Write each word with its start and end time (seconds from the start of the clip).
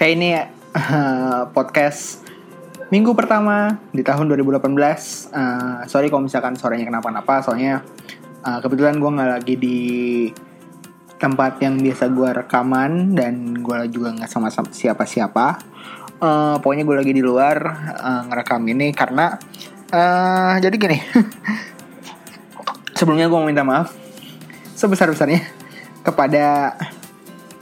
Kayak 0.00 0.12
ini 0.16 0.32
uh, 0.32 1.52
podcast 1.52 2.24
minggu 2.88 3.12
pertama 3.12 3.76
di 3.92 4.00
tahun 4.00 4.32
2018. 4.32 4.64
Uh, 4.64 5.84
sorry 5.84 6.08
kalau 6.08 6.24
misalkan 6.24 6.56
suaranya 6.56 6.88
kenapa-napa, 6.88 7.44
soalnya 7.44 7.84
uh, 8.40 8.64
kebetulan 8.64 8.96
gue 8.96 9.10
nggak 9.12 9.28
lagi 9.28 9.54
di 9.60 9.80
tempat 11.20 11.60
yang 11.60 11.76
biasa 11.84 12.08
gue 12.16 12.28
rekaman 12.32 13.12
dan 13.12 13.60
gue 13.60 13.92
juga 13.92 14.16
nggak 14.16 14.30
sama 14.32 14.48
siapa-siapa. 14.72 15.68
Uh, 16.16 16.56
pokoknya 16.64 16.88
gue 16.88 16.96
lagi 16.96 17.12
di 17.12 17.20
luar 17.20 17.60
uh, 18.00 18.24
ngerekam 18.24 18.64
ini 18.72 18.96
karena 18.96 19.36
uh, 19.92 20.56
jadi 20.64 20.80
gini. 20.80 20.96
Sebelumnya 22.96 23.28
gue 23.28 23.36
mau 23.36 23.44
minta 23.44 23.68
maaf 23.68 23.92
sebesar-besarnya 24.80 25.44
kepada 26.00 26.72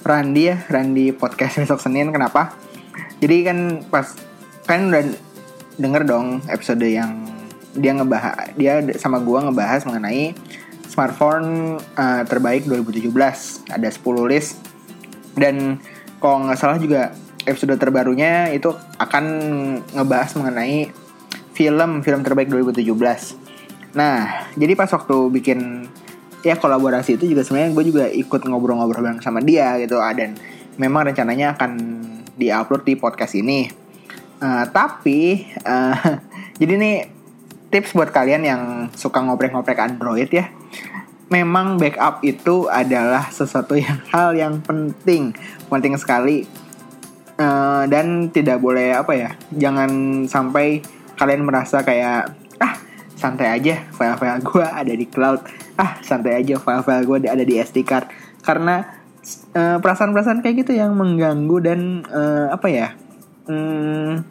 Randi 0.09 0.48
ya, 0.48 0.57
Randi 0.73 1.12
podcast 1.12 1.61
besok 1.61 1.85
Senin. 1.85 2.09
Kenapa? 2.09 2.57
Jadi 3.21 3.45
kan 3.45 3.85
pas 3.93 4.17
kan 4.65 4.89
udah 4.89 5.05
denger 5.77 6.09
dong 6.09 6.41
episode 6.48 6.81
yang 6.81 7.29
dia 7.77 7.93
ngebahas 7.93 8.57
dia 8.57 8.81
sama 8.97 9.21
gua 9.21 9.45
ngebahas 9.45 9.84
mengenai 9.84 10.33
smartphone 10.89 11.77
uh, 12.01 12.25
terbaik 12.25 12.65
2017 12.65 13.12
ada 13.69 13.89
10 13.89 14.33
list 14.33 14.59
dan 15.37 15.77
kalau 16.19 16.48
nggak 16.48 16.59
salah 16.59 16.81
juga 16.81 17.12
episode 17.45 17.77
terbarunya 17.77 18.51
itu 18.51 18.73
akan 18.98 19.25
ngebahas 19.95 20.34
mengenai 20.41 20.91
film 21.53 22.03
film 22.03 22.20
terbaik 22.25 22.51
2017 22.51 23.95
nah 23.95 24.48
jadi 24.59 24.73
pas 24.75 24.91
waktu 24.91 25.17
bikin 25.39 25.87
ya 26.47 26.55
kolaborasi 26.55 27.19
itu 27.19 27.34
juga 27.34 27.42
sebenarnya 27.42 27.70
gue 27.74 27.84
juga 27.88 28.05
ikut 28.06 28.47
ngobrol-ngobrol 28.47 29.03
bareng 29.03 29.22
sama 29.25 29.42
dia 29.42 29.75
gitu 29.83 29.98
dan 30.14 30.39
memang 30.78 31.11
rencananya 31.11 31.58
akan 31.58 31.72
diupload 32.39 32.86
di 32.86 32.95
podcast 32.95 33.34
ini 33.34 33.89
Uh, 34.39 34.64
tapi 34.70 35.50
uh, 35.67 35.98
jadi 36.62 36.75
nih 36.78 36.97
tips 37.75 37.92
buat 37.92 38.14
kalian 38.14 38.42
yang 38.47 38.62
suka 38.95 39.19
ngoprek-ngoprek 39.19 39.78
Android 39.78 40.30
ya. 40.30 40.50
Memang 41.28 41.77
backup 41.77 42.25
itu 42.25 42.70
adalah 42.70 43.28
sesuatu 43.28 43.77
yang 43.84 43.98
hal 44.14 44.33
yang 44.39 44.62
penting, 44.62 45.34
penting 45.69 45.95
sekali. 45.98 46.47
Uh, 47.39 47.86
dan 47.86 48.34
tidak 48.34 48.58
boleh 48.58 48.98
apa 48.98 49.14
ya, 49.14 49.30
jangan 49.55 49.91
sampai 50.27 50.83
kalian 51.14 51.47
merasa 51.47 51.86
kayak 51.86 52.34
ah 52.58 52.75
santai 53.19 53.50
aja 53.50 53.83
file-file 53.91 54.41
gue 54.47 54.62
ada 54.64 54.94
di 54.94 55.06
cloud, 55.11 55.42
ah 55.74 55.98
santai 56.06 56.38
aja 56.38 56.56
file-file 56.62 57.02
gue 57.02 57.16
ada 57.27 57.42
di 57.42 57.58
SD 57.58 57.83
card. 57.83 58.06
Karena 58.47 58.80
perasaan-perasaan 59.83 60.41
uh, 60.41 60.42
kayak 60.47 60.64
gitu 60.64 60.72
yang 60.78 60.94
mengganggu 60.94 61.56
dan 61.61 62.06
uh, 62.06 62.55
apa 62.55 62.66
ya, 62.70 62.89
hmm, 63.50 64.22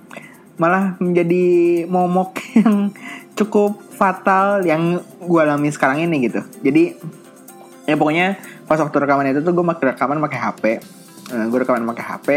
malah 0.55 0.95
menjadi 1.03 1.45
momok 1.85 2.39
yang 2.63 2.95
cukup 3.38 3.77
fatal 3.93 4.63
yang 4.65 5.03
gue 5.21 5.41
alami 5.43 5.69
sekarang 5.69 6.08
ini 6.08 6.31
gitu. 6.31 6.41
Jadi 6.63 6.95
ya 7.85 7.95
pokoknya 7.99 8.39
pas 8.65 8.80
waktu 8.80 8.97
rekaman 9.03 9.35
itu 9.35 9.43
tuh 9.43 9.53
gue 9.53 9.65
pakai 9.67 9.93
rekaman 9.93 10.17
pakai 10.23 10.39
HP, 10.39 10.63
uh, 11.35 11.45
gue 11.52 11.59
rekaman 11.61 11.83
pakai 11.91 12.05
HP. 12.08 12.27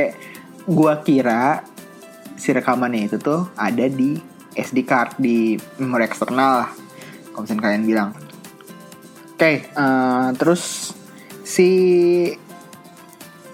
Gue 0.69 0.93
kira 1.07 1.65
si 2.37 2.53
rekamannya 2.53 3.09
itu 3.09 3.17
tuh 3.17 3.49
ada 3.57 3.87
di 3.89 4.30
SD 4.55 4.83
card 4.87 5.19
di 5.19 5.55
memori 5.79 6.07
eksternal 6.07 6.67
lah. 6.67 6.71
Kalau 7.31 7.43
misalnya 7.47 7.63
kalian 7.71 7.85
bilang. 7.87 8.11
Oke, 8.15 9.39
okay, 9.39 9.57
uh, 9.73 10.37
terus 10.37 10.93
si 11.47 11.69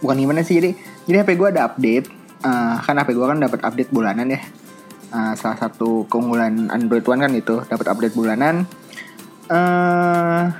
bukan 0.03 0.19
gimana 0.19 0.43
sih 0.43 0.59
jadi 0.59 0.75
jadi 1.07 1.23
HP 1.23 1.39
gue 1.39 1.49
ada 1.55 1.71
update. 1.71 2.07
Uh, 2.43 2.77
kan 2.83 2.99
HP 2.99 3.15
gue 3.15 3.27
kan 3.27 3.39
dapat 3.39 3.61
update 3.63 3.91
bulanan 3.95 4.27
ya. 4.35 4.41
Uh, 5.15 5.33
salah 5.39 5.57
satu 5.57 6.05
keunggulan 6.11 6.69
Android 6.75 7.07
One 7.07 7.23
kan 7.23 7.33
itu 7.37 7.63
dapat 7.71 7.87
update 7.87 8.15
bulanan. 8.19 8.67
Uh, 9.47 10.51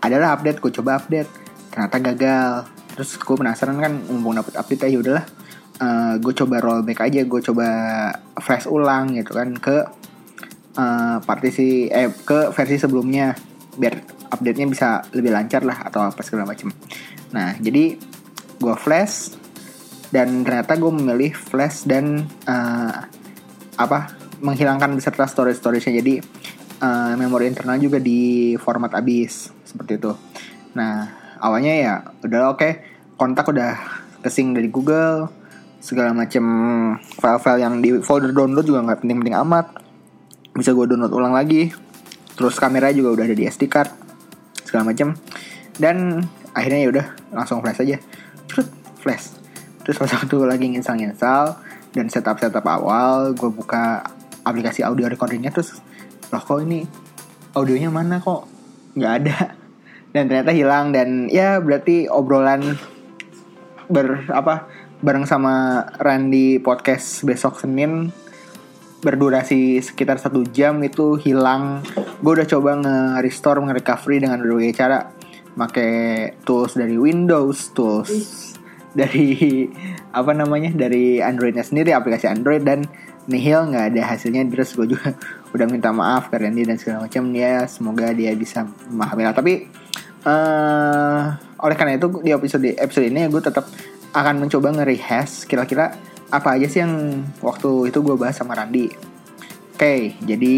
adalah 0.00 0.38
update 0.38 0.64
gue 0.64 0.72
coba 0.80 0.96
update. 0.96 1.28
Ternyata 1.70 1.96
gagal. 2.00 2.50
Terus 2.96 3.10
gue 3.20 3.36
penasaran 3.36 3.76
kan 3.76 3.92
mumpung 4.08 4.40
dapat 4.40 4.56
update 4.56 4.88
ya 4.88 4.98
udahlah 4.98 5.39
uh, 5.80 6.14
gue 6.20 6.32
coba 6.36 6.60
rollback 6.60 7.08
aja 7.08 7.24
gue 7.24 7.40
coba 7.40 7.68
flash 8.38 8.68
ulang 8.68 9.16
gitu 9.16 9.32
kan 9.34 9.56
ke 9.56 9.76
uh, 10.76 11.16
partisi 11.24 11.88
eh 11.88 12.12
ke 12.12 12.52
versi 12.52 12.76
sebelumnya. 12.76 13.34
Biar 13.70 14.20
update-nya 14.30 14.66
bisa 14.70 14.88
lebih 15.10 15.34
lancar 15.34 15.66
lah 15.66 15.82
atau 15.90 16.06
apa 16.06 16.22
segala 16.22 16.46
macam 16.46 16.70
nah 17.30 17.54
jadi 17.58 17.98
gue 18.60 18.74
flash 18.78 19.34
dan 20.10 20.42
ternyata 20.42 20.74
gue 20.74 20.90
memilih 20.90 21.32
flash 21.34 21.86
dan 21.86 22.26
uh, 22.46 22.94
apa 23.78 24.10
menghilangkan 24.42 24.98
beserta 24.98 25.28
storage 25.30 25.62
storage-nya 25.62 26.02
jadi 26.02 26.14
uh, 26.82 27.14
memori 27.14 27.46
internal 27.46 27.78
juga 27.78 28.02
di 28.02 28.52
format 28.58 28.90
abis 28.96 29.54
seperti 29.62 30.02
itu. 30.02 30.12
Nah 30.74 31.06
awalnya 31.38 31.72
ya 31.78 31.94
udah 32.26 32.40
oke 32.50 32.58
okay, 32.58 32.72
kontak 33.14 33.46
udah 33.46 33.78
kesing 34.26 34.50
dari 34.50 34.66
Google 34.66 35.30
segala 35.80 36.12
macam 36.12 36.44
file-file 37.00 37.60
yang 37.64 37.80
di 37.80 37.98
folder 38.04 38.36
download 38.36 38.68
juga 38.68 38.84
nggak 38.84 39.00
penting-penting 39.02 39.36
amat. 39.40 39.66
Bisa 40.52 40.76
gue 40.76 40.86
download 40.86 41.12
ulang 41.16 41.34
lagi. 41.34 41.72
Terus 42.36 42.56
kamera 42.60 42.92
juga 42.92 43.16
udah 43.16 43.24
ada 43.24 43.36
di 43.36 43.44
SD 43.48 43.68
card 43.68 43.90
segala 44.64 44.92
macam 44.92 45.18
dan 45.80 46.22
akhirnya 46.54 46.80
ya 46.86 46.88
udah 46.94 47.06
langsung 47.34 47.58
flash 47.64 47.82
aja. 47.82 47.96
Flash. 49.02 49.34
Terus 49.82 49.96
pas 49.96 50.12
waktu 50.12 50.36
lagi 50.44 50.66
nginstal-nginstal 50.70 51.58
dan 51.96 52.06
setup-setup 52.06 52.62
awal 52.68 53.34
gue 53.34 53.50
buka 53.50 54.04
aplikasi 54.46 54.86
audio 54.86 55.10
recordingnya 55.10 55.50
terus 55.50 55.82
loh 56.30 56.38
kok 56.38 56.62
ini 56.62 56.86
audionya 57.56 57.90
mana 57.90 58.22
kok? 58.22 58.46
Nggak 58.94 59.12
ada. 59.24 59.36
Dan 60.10 60.26
ternyata 60.26 60.50
hilang 60.54 60.90
dan 60.90 61.30
ya 61.30 61.58
berarti 61.62 62.10
obrolan 62.10 62.78
ber 63.90 64.26
apa 64.30 64.70
bareng 65.00 65.24
sama 65.24 65.84
Randy 65.96 66.60
podcast 66.60 67.24
besok 67.24 67.56
Senin. 67.56 68.12
Berdurasi 69.00 69.80
sekitar 69.80 70.20
satu 70.20 70.44
jam 70.44 70.76
itu 70.84 71.16
hilang. 71.16 71.80
Gue 72.20 72.36
udah 72.36 72.44
coba 72.44 72.76
nge-restore 72.76 73.64
nge-recovery 73.64 74.20
dengan 74.20 74.44
berbagai 74.44 74.76
cara. 74.76 75.08
Pakai 75.56 75.92
tools 76.44 76.76
dari 76.76 77.00
Windows 77.00 77.72
tools 77.72 78.12
dari 78.98 79.64
apa 80.12 80.36
namanya 80.36 80.70
dari 80.76 81.22
Androidnya 81.22 81.64
sendiri 81.64 81.94
aplikasi 81.96 82.28
Android 82.28 82.60
dan 82.60 82.84
nihil 83.24 83.72
nggak 83.72 83.96
ada 83.96 84.02
hasilnya. 84.04 84.44
Terus 84.52 84.76
gue 84.76 84.84
juga 84.92 85.16
udah 85.56 85.64
minta 85.64 85.88
maaf 85.96 86.28
ke 86.28 86.36
Randy 86.36 86.68
dan 86.68 86.76
segala 86.76 87.08
macam. 87.08 87.32
Ya 87.32 87.64
semoga 87.64 88.12
dia 88.12 88.36
bisa 88.36 88.68
memahami 88.92 89.24
lah. 89.24 89.32
Tapi 89.32 89.64
uh, 90.28 91.24
oleh 91.56 91.76
karena 91.80 91.96
itu 91.96 92.20
di 92.20 92.36
episode 92.36 92.68
episode 92.76 93.08
ini 93.08 93.24
gue 93.32 93.40
tetap 93.40 93.64
akan 94.10 94.46
mencoba 94.46 94.74
nge-rehash 94.74 95.46
kira-kira 95.46 95.94
apa 96.30 96.54
aja 96.58 96.66
sih 96.70 96.82
yang 96.82 97.26
waktu 97.42 97.90
itu 97.90 97.98
gue 98.02 98.14
bahas 98.14 98.38
sama 98.38 98.54
Randy 98.54 98.90
oke 98.90 99.78
okay, 99.78 100.14
jadi 100.22 100.56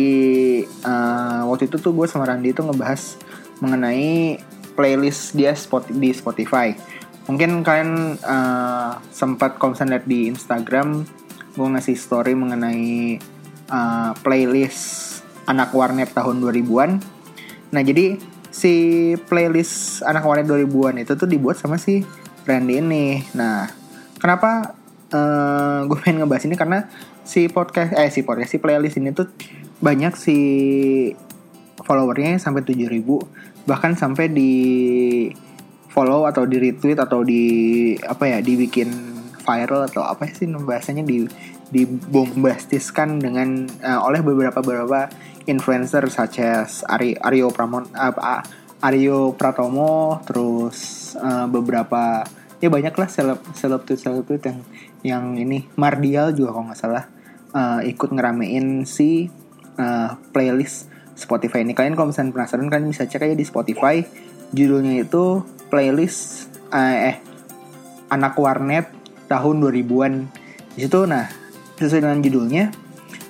uh, 0.85 1.49
waktu 1.49 1.69
itu 1.69 1.77
tuh 1.81 1.93
gue 1.97 2.07
sama 2.09 2.29
Randy 2.29 2.53
itu 2.53 2.61
ngebahas 2.65 3.17
mengenai 3.63 4.41
playlist 4.73 5.37
dia 5.37 5.53
spot 5.53 5.93
di 5.93 6.11
Spotify. 6.11 6.73
Mungkin 7.31 7.63
kalian 7.63 8.19
uh, 8.19 8.99
sempat 9.15 9.61
kalau 9.61 9.79
lihat 9.79 10.11
di 10.11 10.27
Instagram 10.27 11.07
gue 11.53 11.69
ngasih 11.69 11.95
story 11.95 12.33
mengenai 12.33 13.21
uh, 13.69 14.11
playlist 14.25 15.21
anak 15.45 15.71
warnet 15.77 16.11
tahun 16.17 16.41
2000-an 16.41 16.91
nah 17.73 17.81
jadi 17.81 18.21
si 18.53 18.73
playlist 19.29 20.05
anak 20.05 20.25
warnet 20.25 20.49
2000-an 20.49 21.05
itu 21.05 21.13
tuh 21.17 21.29
dibuat 21.29 21.57
sama 21.57 21.77
si 21.77 22.05
Randy 22.45 22.83
ini. 22.83 23.23
Nah 23.35 23.69
kenapa 24.19 24.75
uh, 25.15 25.87
gue 25.87 25.99
pengen 26.03 26.25
ngebahas 26.25 26.45
ini? 26.47 26.57
Karena 26.59 26.87
si 27.23 27.47
podcast 27.47 27.95
eh 27.95 28.11
si 28.11 28.27
podcast 28.27 28.51
si 28.51 28.59
playlist 28.59 28.99
ini 28.99 29.15
tuh 29.15 29.31
banyak 29.83 30.15
si 30.15 30.39
followernya 31.83 32.39
sampai 32.39 32.63
7000 32.63 33.67
bahkan 33.67 33.95
sampai 33.95 34.31
di 34.31 34.53
follow 35.91 36.27
atau 36.27 36.47
di 36.47 36.59
retweet 36.59 36.99
atau 36.99 37.23
di 37.23 37.45
apa 38.03 38.27
ya 38.27 38.39
dibikin 38.43 38.91
viral 39.43 39.91
atau 39.91 40.07
apa 40.07 40.27
sih 40.31 40.47
bahasanya 40.51 41.03
di 41.03 41.27
dibombastiskan 41.73 43.19
dengan 43.19 43.65
uh, 43.81 44.01
oleh 44.05 44.21
beberapa 44.21 44.61
beberapa 44.61 45.09
influencer 45.49 46.05
such 46.13 46.39
as 46.45 46.85
Ari, 46.87 47.17
Aryo 47.17 47.49
Pramon 47.49 47.89
uh, 47.97 48.43
Aryo 48.83 49.39
Pratomo 49.39 50.19
terus 50.27 51.13
uh, 51.15 51.47
beberapa 51.47 52.27
ya 52.59 52.67
banyak 52.67 52.95
lah 52.99 53.09
seleb 53.09 53.39
seleb 53.55 53.87
tweet 53.87 54.01
seleb 54.03 54.27
tweet 54.27 54.43
yang 54.43 54.59
yang 55.03 55.25
ini. 55.39 55.71
Mardial 55.79 56.35
juga 56.35 56.59
kalau 56.59 56.67
nggak 56.71 56.81
salah 56.83 57.05
uh, 57.55 57.81
ikut 57.87 58.11
ngeramein 58.11 58.83
si 58.83 59.31
uh, 59.79 60.19
playlist 60.35 60.91
Spotify 61.15 61.63
ini. 61.63 61.79
Kalian 61.79 61.95
kalau 61.95 62.11
misalnya 62.11 62.35
penasaran 62.35 62.67
kalian 62.67 62.91
bisa 62.91 63.07
cek 63.07 63.23
aja 63.23 63.37
di 63.39 63.47
Spotify. 63.47 64.03
Judulnya 64.53 65.01
itu 65.01 65.47
playlist 65.73 66.53
eh, 66.75 67.15
eh 67.15 67.17
anak 68.13 68.37
warnet 68.37 68.93
tahun 69.33 69.65
2000-an 69.65 70.13
di 70.77 70.81
situ 70.85 71.09
nah 71.09 71.25
sesuai 71.81 72.05
dengan 72.05 72.21
judulnya 72.21 72.65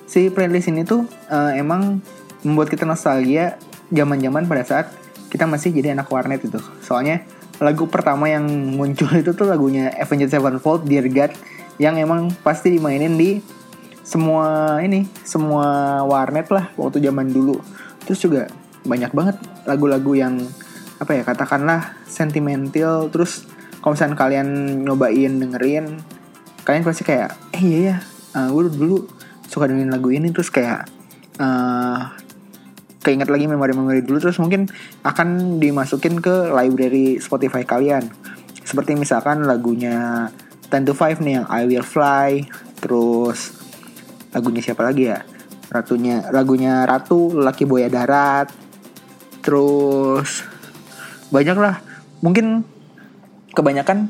si 0.03 0.27
playlist 0.27 0.67
ini 0.67 0.83
tuh 0.83 1.07
uh, 1.31 1.55
emang 1.55 2.03
membuat 2.43 2.67
kita 2.67 2.83
nostalgia 2.83 3.55
zaman-zaman 3.87 4.43
pada 4.43 4.63
saat 4.67 4.87
kita 5.33 5.49
masih 5.49 5.73
jadi 5.73 5.97
anak 5.97 6.13
warnet 6.13 6.45
itu. 6.45 6.61
Soalnya 6.85 7.25
lagu 7.57 7.89
pertama 7.89 8.29
yang 8.29 8.45
muncul 8.77 9.09
itu 9.17 9.33
tuh 9.33 9.49
lagunya 9.49 9.89
Avenged 9.97 10.29
Sevenfold 10.29 10.85
Dear 10.85 11.09
God 11.09 11.33
yang 11.81 11.97
emang 11.97 12.29
pasti 12.45 12.69
dimainin 12.69 13.17
di 13.17 13.41
semua 14.05 14.77
ini 14.85 15.09
semua 15.25 15.99
warnet 16.05 16.53
lah 16.53 16.69
waktu 16.77 17.01
zaman 17.01 17.33
dulu. 17.33 17.57
Terus 18.05 18.21
juga 18.21 18.45
banyak 18.85 19.09
banget 19.09 19.41
lagu-lagu 19.65 20.13
yang 20.13 20.37
apa 21.01 21.17
ya 21.17 21.25
katakanlah 21.25 21.97
sentimental. 22.05 23.09
Terus 23.09 23.49
kalau 23.81 23.97
misalnya 23.97 24.13
kalian 24.13 24.47
nyobain 24.85 25.33
dengerin 25.41 25.97
kalian 26.63 26.83
pasti 26.87 27.03
kayak 27.03 27.35
eh 27.51 27.59
iya 27.59 27.79
ya 27.81 27.97
uh, 28.37 28.47
gue 28.53 28.69
dulu 28.69 29.09
suka 29.49 29.65
dengerin 29.65 29.89
lagu 29.89 30.13
ini. 30.13 30.29
Terus 30.29 30.53
kayak 30.53 30.85
uh, 31.41 32.21
keinget 33.03 33.27
lagi 33.27 33.45
memori-memori 33.45 34.01
dulu 34.01 34.23
terus 34.23 34.39
mungkin 34.39 34.71
akan 35.03 35.59
dimasukin 35.59 36.23
ke 36.23 36.49
library 36.49 37.19
Spotify 37.19 37.67
kalian. 37.67 38.07
Seperti 38.63 38.95
misalkan 38.95 39.43
lagunya 39.43 40.31
Ten 40.71 40.87
to 40.87 40.95
Five 40.95 41.19
nih 41.19 41.43
yang 41.43 41.45
I 41.51 41.67
Will 41.67 41.85
Fly 41.85 42.47
terus 42.79 43.53
lagunya 44.31 44.63
siapa 44.63 44.81
lagi 44.87 45.11
ya? 45.11 45.21
Ratunya 45.67 46.31
lagunya 46.31 46.87
Ratu 46.87 47.35
Laki 47.35 47.67
Boya 47.67 47.91
Darat 47.91 48.49
terus 49.43 50.47
banyak 51.27 51.57
lah 51.59 51.83
mungkin 52.23 52.63
kebanyakan 53.51 54.07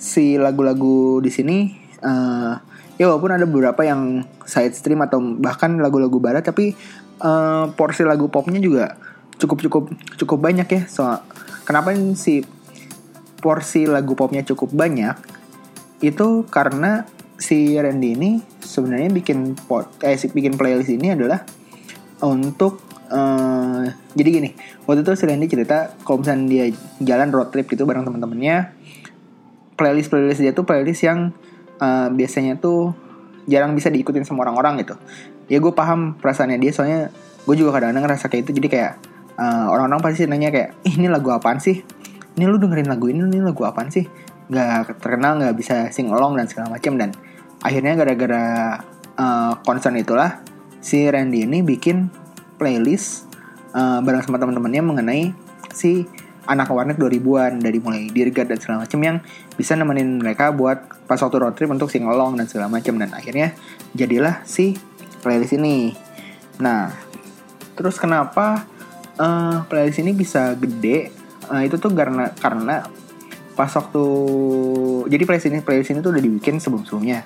si 0.00 0.40
lagu-lagu 0.40 1.20
di 1.20 1.28
sini 1.28 1.76
uh, 2.00 2.56
ya 2.96 3.04
walaupun 3.08 3.36
ada 3.36 3.44
beberapa 3.44 3.84
yang 3.84 4.24
side 4.48 4.72
stream 4.72 5.04
atau 5.04 5.20
bahkan 5.20 5.76
lagu-lagu 5.76 6.16
barat 6.16 6.40
tapi 6.40 6.72
uh, 7.20 7.72
porsi 7.76 8.02
lagu 8.02 8.26
popnya 8.32 8.60
juga 8.60 8.96
cukup 9.40 9.58
cukup 9.64 9.84
cukup 10.20 10.38
banyak 10.40 10.68
ya. 10.68 10.82
So 10.88 11.04
kenapa 11.64 11.94
si 12.16 12.44
porsi 13.40 13.88
lagu 13.88 14.12
popnya 14.12 14.44
cukup 14.44 14.72
banyak? 14.72 15.16
Itu 16.00 16.48
karena 16.48 17.08
si 17.40 17.72
Randy 17.80 18.16
ini 18.16 18.30
sebenarnya 18.60 19.08
bikin 19.08 19.56
pot 19.56 19.88
eh 20.04 20.16
bikin 20.16 20.60
playlist 20.60 20.92
ini 20.92 21.16
adalah 21.16 21.40
untuk 22.20 22.84
uh, 23.08 23.88
jadi 24.12 24.28
gini 24.28 24.50
waktu 24.84 25.00
itu 25.02 25.12
si 25.16 25.24
Randy 25.24 25.48
cerita 25.48 25.96
kalau 26.04 26.20
misalnya 26.20 26.44
dia 26.52 26.64
jalan 27.00 27.32
road 27.32 27.48
trip 27.48 27.64
gitu 27.72 27.88
bareng 27.88 28.04
teman-temannya 28.04 28.76
playlist 29.80 30.12
playlist 30.12 30.44
dia 30.44 30.52
tuh 30.52 30.68
playlist 30.68 31.00
yang 31.00 31.32
uh, 31.80 32.12
biasanya 32.12 32.60
tuh 32.60 32.92
jarang 33.48 33.72
bisa 33.72 33.88
diikutin 33.88 34.28
sama 34.28 34.44
orang-orang 34.44 34.84
gitu 34.84 35.00
ya 35.50 35.58
gue 35.58 35.72
paham 35.74 36.14
perasaannya 36.16 36.62
dia 36.62 36.70
soalnya 36.70 37.00
gue 37.44 37.54
juga 37.58 37.74
kadang-kadang 37.74 38.06
ngerasa 38.06 38.30
kayak 38.30 38.46
itu. 38.46 38.62
Jadi 38.62 38.68
kayak 38.70 38.92
uh, 39.34 39.66
orang-orang 39.68 40.00
pasti 40.00 40.30
nanya 40.30 40.54
kayak 40.54 40.78
Ih, 40.86 40.94
ini 40.94 41.10
lagu 41.10 41.34
apaan 41.34 41.58
sih? 41.58 41.82
Ini 42.38 42.46
lu 42.46 42.62
dengerin 42.62 42.86
lagu 42.86 43.10
ini 43.10 43.26
ini 43.26 43.42
lagu 43.42 43.66
apaan 43.66 43.90
sih? 43.90 44.06
Nggak 44.46 45.02
terkenal 45.02 45.42
nggak 45.42 45.54
bisa 45.58 45.90
sing 45.90 46.08
along 46.08 46.38
dan 46.38 46.46
segala 46.46 46.70
macam 46.70 46.94
dan 46.94 47.10
akhirnya 47.60 47.98
gara-gara 47.98 48.46
uh, 49.18 49.52
concern 49.66 49.98
itulah 49.98 50.40
si 50.80 51.04
Randy 51.04 51.44
ini 51.44 51.60
bikin 51.60 52.08
playlist 52.56 53.28
uh, 53.76 54.00
bareng 54.00 54.24
sama 54.24 54.40
teman-temannya 54.40 54.82
mengenai 54.82 55.22
si 55.74 56.08
anak 56.48 56.72
warnet 56.72 56.96
2000-an 56.98 57.62
dari 57.62 57.78
mulai 57.78 58.08
dirgat 58.10 58.48
dan 58.50 58.58
segala 58.58 58.82
macam 58.82 58.98
yang 58.98 59.16
bisa 59.54 59.76
nemenin 59.76 60.18
mereka 60.18 60.50
buat 60.50 61.06
pas 61.06 61.20
waktu 61.20 61.36
road 61.36 61.54
trip 61.54 61.70
untuk 61.70 61.92
sing 61.92 62.08
along 62.08 62.40
dan 62.40 62.48
segala 62.48 62.66
macam 62.72 62.96
dan 62.96 63.12
akhirnya 63.14 63.54
jadilah 63.94 64.42
si 64.48 64.74
playlist 65.20 65.54
ini. 65.54 65.94
Nah, 66.60 66.92
terus 67.76 67.96
kenapa 67.96 68.64
uh, 69.20 69.64
playlist 69.68 70.00
ini 70.00 70.16
bisa 70.16 70.56
gede? 70.56 71.12
Uh, 71.48 71.62
itu 71.64 71.76
tuh 71.76 71.92
karena 71.92 72.32
karena 72.36 72.84
pas 73.54 73.68
waktu 73.76 74.04
jadi 75.12 75.22
playlist 75.28 75.48
ini 75.52 75.60
playlist 75.60 75.92
ini 75.92 76.00
tuh 76.00 76.16
udah 76.16 76.22
dibikin 76.24 76.58
sebelum 76.58 76.88
sebelumnya. 76.88 77.24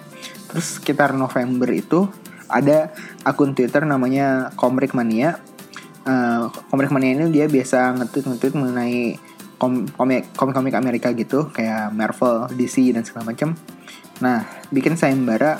Terus 0.50 0.82
sekitar 0.82 1.14
November 1.14 1.70
itu 1.70 2.10
ada 2.50 2.92
akun 3.26 3.54
Twitter 3.56 3.82
namanya 3.86 4.52
Komrik 4.54 4.92
Mania. 4.92 5.40
Uh, 6.04 6.52
Komrik 6.68 6.92
Mania 6.92 7.16
ini 7.16 7.32
dia 7.32 7.48
biasa 7.48 7.96
nge-tweet 7.96 8.26
nge-tweet 8.28 8.54
mengenai 8.54 9.18
kom 9.56 9.86
komik 9.88 10.34
komik 10.36 10.74
Amerika 10.76 11.08
gitu 11.14 11.48
kayak 11.48 11.94
Marvel, 11.94 12.50
DC 12.52 12.92
dan 12.92 13.06
segala 13.06 13.32
macam. 13.32 13.56
Nah, 14.20 14.46
bikin 14.70 14.94
sayembara 14.94 15.58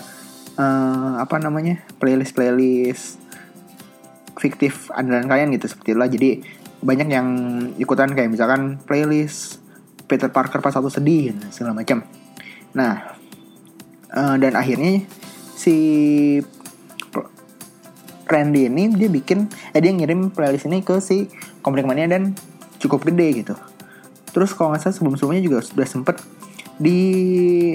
uh, 0.59 1.21
apa 1.21 1.37
namanya 1.41 1.83
playlist 1.99 2.35
playlist 2.35 3.19
fiktif 4.39 4.91
andalan 4.93 5.31
kalian 5.31 5.55
gitu 5.55 5.71
seperti 5.71 5.95
itulah 5.95 6.11
jadi 6.11 6.31
banyak 6.85 7.09
yang 7.09 7.29
ikutan 7.81 8.12
kayak 8.12 8.29
misalkan 8.29 8.77
playlist 8.85 9.65
Peter 10.05 10.29
Parker 10.29 10.61
pas 10.61 10.75
satu 10.75 10.93
sedih 10.93 11.33
dan 11.33 11.49
segala 11.49 11.73
macam. 11.73 12.05
Nah, 12.77 13.17
uh, 14.12 14.37
dan 14.37 14.53
akhirnya 14.53 15.01
si 15.56 15.77
Randy 18.29 18.69
ini 18.69 18.93
dia 18.93 19.09
bikin 19.09 19.49
eh 19.73 19.81
dia 19.81 19.93
ngirim 19.93 20.29
playlist 20.29 20.69
ini 20.69 20.85
ke 20.85 21.01
si 21.01 21.29
Komik 21.65 21.89
Mania 21.89 22.05
dan 22.05 22.37
cukup 22.77 23.09
gede 23.09 23.45
gitu. 23.45 23.55
Terus 24.37 24.53
kalau 24.53 24.77
nggak 24.77 24.85
salah 24.85 24.97
sebelum-sebelumnya 24.97 25.45
juga 25.45 25.59
sudah 25.65 25.89
sempet 25.89 26.21
di 26.77 27.01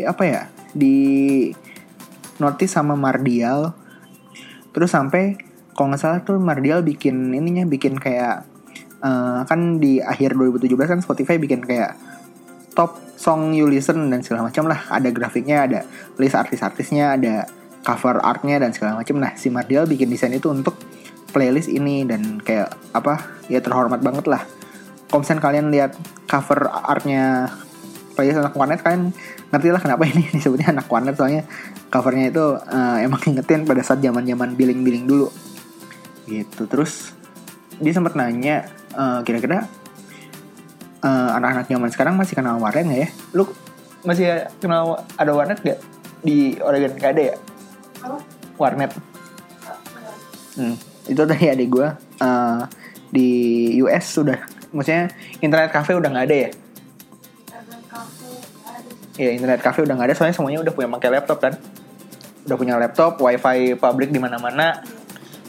apa 0.05 0.23
ya 0.27 0.41
di 0.75 1.49
notice 2.39 2.75
sama 2.75 2.95
Mardial. 2.95 3.75
Terus 4.71 4.91
sampai 4.91 5.39
kalau 5.75 5.93
nggak 5.93 6.01
salah 6.01 6.19
tuh 6.23 6.39
Mardial 6.41 6.83
bikin 6.83 7.31
ininya 7.31 7.63
bikin 7.63 7.95
kayak 7.95 8.43
uh, 9.03 9.43
kan 9.47 9.79
di 9.79 10.03
akhir 10.03 10.35
2017 10.35 10.75
kan 10.75 10.99
Spotify 10.99 11.39
bikin 11.39 11.63
kayak 11.63 11.95
top 12.75 12.99
song 13.19 13.51
you 13.51 13.67
listen 13.67 14.11
dan 14.11 14.23
segala 14.23 14.47
macam 14.47 14.67
lah. 14.67 14.87
Ada 14.91 15.11
grafiknya 15.11 15.67
ada 15.67 15.79
list 16.19 16.35
artis-artisnya 16.35 17.19
ada 17.19 17.47
cover 17.83 18.19
artnya 18.23 18.59
dan 18.59 18.75
segala 18.75 18.99
macam. 18.99 19.19
Nah 19.19 19.35
si 19.39 19.47
Mardial 19.51 19.87
bikin 19.87 20.11
desain 20.11 20.33
itu 20.35 20.51
untuk 20.51 20.75
playlist 21.29 21.69
ini 21.69 22.03
dan 22.03 22.41
kayak 22.41 22.73
apa 22.91 23.39
ya 23.47 23.61
terhormat 23.61 24.01
banget 24.01 24.25
lah. 24.27 24.43
Kalau 25.09 25.25
kalian 25.25 25.73
lihat 25.73 25.97
cover 26.29 26.69
artnya 26.69 27.49
playlist 28.19 28.43
anak 28.43 28.51
warnet 28.59 28.83
kalian 28.83 29.15
ngerti 29.47 29.67
lah 29.71 29.79
kenapa 29.79 30.03
ini 30.03 30.27
disebutnya 30.35 30.75
anak 30.75 30.91
warnet. 30.91 31.15
Soalnya 31.15 31.47
covernya 31.87 32.35
itu 32.35 32.43
uh, 32.59 32.97
emang 32.99 33.23
ingetin 33.23 33.63
pada 33.63 33.79
saat 33.79 34.03
zaman 34.03 34.27
zaman 34.27 34.59
billing 34.59 34.83
billing 34.83 35.07
dulu. 35.07 35.31
Gitu. 36.27 36.67
Terus 36.67 37.15
dia 37.79 37.95
sempat 37.95 38.19
nanya 38.19 38.67
uh, 38.91 39.23
kira-kira 39.23 39.63
uh, 40.99 41.29
anak-anak 41.39 41.71
zaman 41.71 41.89
sekarang 41.95 42.19
masih 42.19 42.35
kenal 42.35 42.59
warnet 42.59 42.83
nggak 42.83 43.01
ya? 43.07 43.09
Lu 43.31 43.47
masih 44.03 44.51
kenal 44.59 44.99
ada 45.15 45.31
warnet 45.31 45.63
gak 45.63 45.79
di 46.19 46.59
Oregon? 46.59 46.91
Gak 46.99 47.15
ada 47.15 47.23
ya? 47.31 47.35
Warnet. 48.59 48.91
Hmm, 50.59 50.75
itu 51.07 51.23
tadi 51.23 51.47
adik 51.47 51.71
gue 51.71 51.87
uh, 52.19 52.67
di 53.15 53.29
US 53.79 54.11
sudah. 54.11 54.43
Maksudnya 54.75 55.07
internet 55.39 55.71
cafe 55.71 55.95
udah 55.95 56.11
nggak 56.11 56.27
ada 56.27 56.35
ya 56.35 56.51
ya 59.19 59.35
internet 59.35 59.59
cafe 59.59 59.83
udah 59.83 59.99
nggak 59.99 60.07
ada 60.07 60.15
soalnya 60.15 60.35
semuanya 60.39 60.63
udah 60.63 60.71
punya 60.71 60.87
pakai 60.95 61.09
laptop 61.19 61.37
kan? 61.43 61.53
Udah 62.47 62.55
punya 62.55 62.79
laptop 62.79 63.19
wifi 63.19 63.75
publik 63.75 64.15
di 64.15 64.19
mana-mana. 64.23 64.79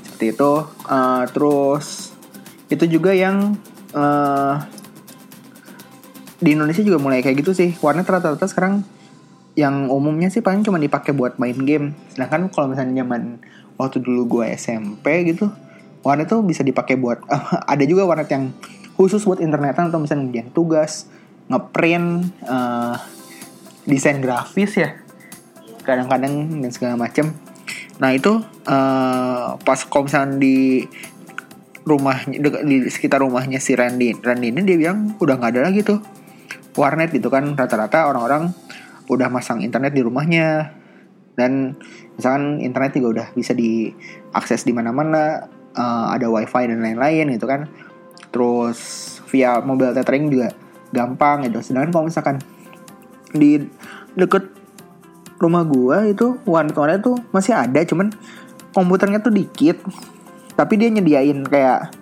Seperti 0.03 0.35
itu. 0.35 0.53
Uh, 0.91 1.23
terus 1.31 2.11
itu 2.67 2.85
juga 2.91 3.15
yang 3.15 3.55
uh, 3.95 4.59
di 6.43 6.59
Indonesia 6.59 6.83
juga 6.83 6.99
mulai 6.99 7.23
kayak 7.23 7.47
gitu 7.47 7.55
sih. 7.55 7.79
Warnet 7.79 8.11
rata-rata 8.11 8.51
sekarang 8.51 8.83
yang 9.55 9.87
umumnya 9.87 10.35
sih 10.35 10.43
paling 10.43 10.67
cuma 10.67 10.83
dipakai 10.83 11.15
buat 11.15 11.39
main 11.39 11.57
game. 11.63 11.95
Sedangkan 12.11 12.51
kalau 12.51 12.75
misalnya 12.75 13.07
zaman 13.07 13.39
waktu 13.79 14.03
dulu 14.03 14.41
gue 14.41 14.45
SMP 14.59 15.31
gitu 15.31 15.49
warnet 16.01 16.29
tuh 16.29 16.41
bisa 16.45 16.65
dipakai 16.65 16.97
buat 16.97 17.21
uh, 17.29 17.65
ada 17.73 17.85
juga 17.85 18.05
warnet 18.09 18.29
yang 18.29 18.53
khusus 18.97 19.25
buat 19.25 19.41
internetan 19.41 19.89
atau 19.89 20.01
misalnya 20.01 20.29
ngerjain 20.29 20.51
tugas 20.53 21.09
ngeprint 21.49 22.37
uh, 22.45 22.97
desain 23.85 24.21
grafis 24.21 24.77
ya. 24.77 24.91
Kadang-kadang 25.85 26.61
dan 26.61 26.71
segala 26.73 26.97
macam 26.97 27.37
nah 28.01 28.17
itu 28.17 28.41
uh, 28.65 29.61
pas 29.61 29.81
misalnya 30.01 30.41
di 30.41 30.89
rumah 31.85 32.25
di 32.25 32.89
sekitar 32.89 33.21
rumahnya 33.21 33.61
si 33.61 33.77
Randy 33.77 34.17
Randy 34.17 34.57
ini 34.57 34.65
dia 34.65 34.77
bilang 34.81 35.21
udah 35.21 35.37
nggak 35.37 35.53
ada 35.53 35.69
lagi 35.69 35.85
tuh 35.85 36.01
warnet 36.79 37.11
gitu 37.11 37.29
kan. 37.33 37.57
Rata-rata 37.57 38.07
orang-orang 38.07 38.53
udah 39.11 39.29
masang 39.33 39.63
internet 39.65 39.95
di 39.95 40.03
rumahnya. 40.05 40.77
Dan 41.35 41.79
misalkan 42.19 42.61
internet 42.61 43.01
juga 43.01 43.09
udah 43.09 43.27
bisa 43.33 43.57
diakses 43.57 44.67
di 44.69 44.77
mana-mana 44.77 45.49
uh, 45.73 46.13
ada 46.13 46.29
wifi 46.29 46.69
dan 46.69 46.85
lain-lain 46.85 47.33
gitu 47.33 47.47
kan. 47.49 47.71
Terus 48.31 48.79
via 49.31 49.59
mobile 49.63 49.97
tethering 49.97 50.29
juga 50.29 50.53
gampang 50.93 51.49
gitu. 51.49 51.65
Sedangkan 51.65 51.91
kalau 51.95 52.05
misalkan 52.11 52.37
di 53.33 53.65
deket 54.19 54.51
rumah 55.41 55.65
gua 55.65 56.05
itu 56.05 56.37
warnet-warnet 56.45 57.01
tuh 57.01 57.17
masih 57.33 57.57
ada 57.57 57.81
cuman 57.85 58.13
komputernya 58.77 59.23
tuh 59.23 59.33
dikit. 59.33 59.81
Tapi 60.55 60.77
dia 60.77 60.93
nyediain 60.93 61.41
kayak 61.47 61.95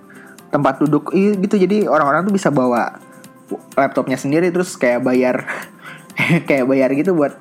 tempat 0.50 0.82
duduk 0.82 1.14
gitu. 1.14 1.54
Jadi 1.54 1.86
orang-orang 1.86 2.26
tuh 2.26 2.34
bisa 2.34 2.50
bawa 2.50 2.98
laptopnya 3.78 4.18
sendiri 4.18 4.52
terus 4.52 4.76
kayak 4.76 5.00
bayar 5.00 5.46
kayak 6.48 6.68
bayar 6.68 6.90
gitu 6.92 7.14
buat 7.14 7.38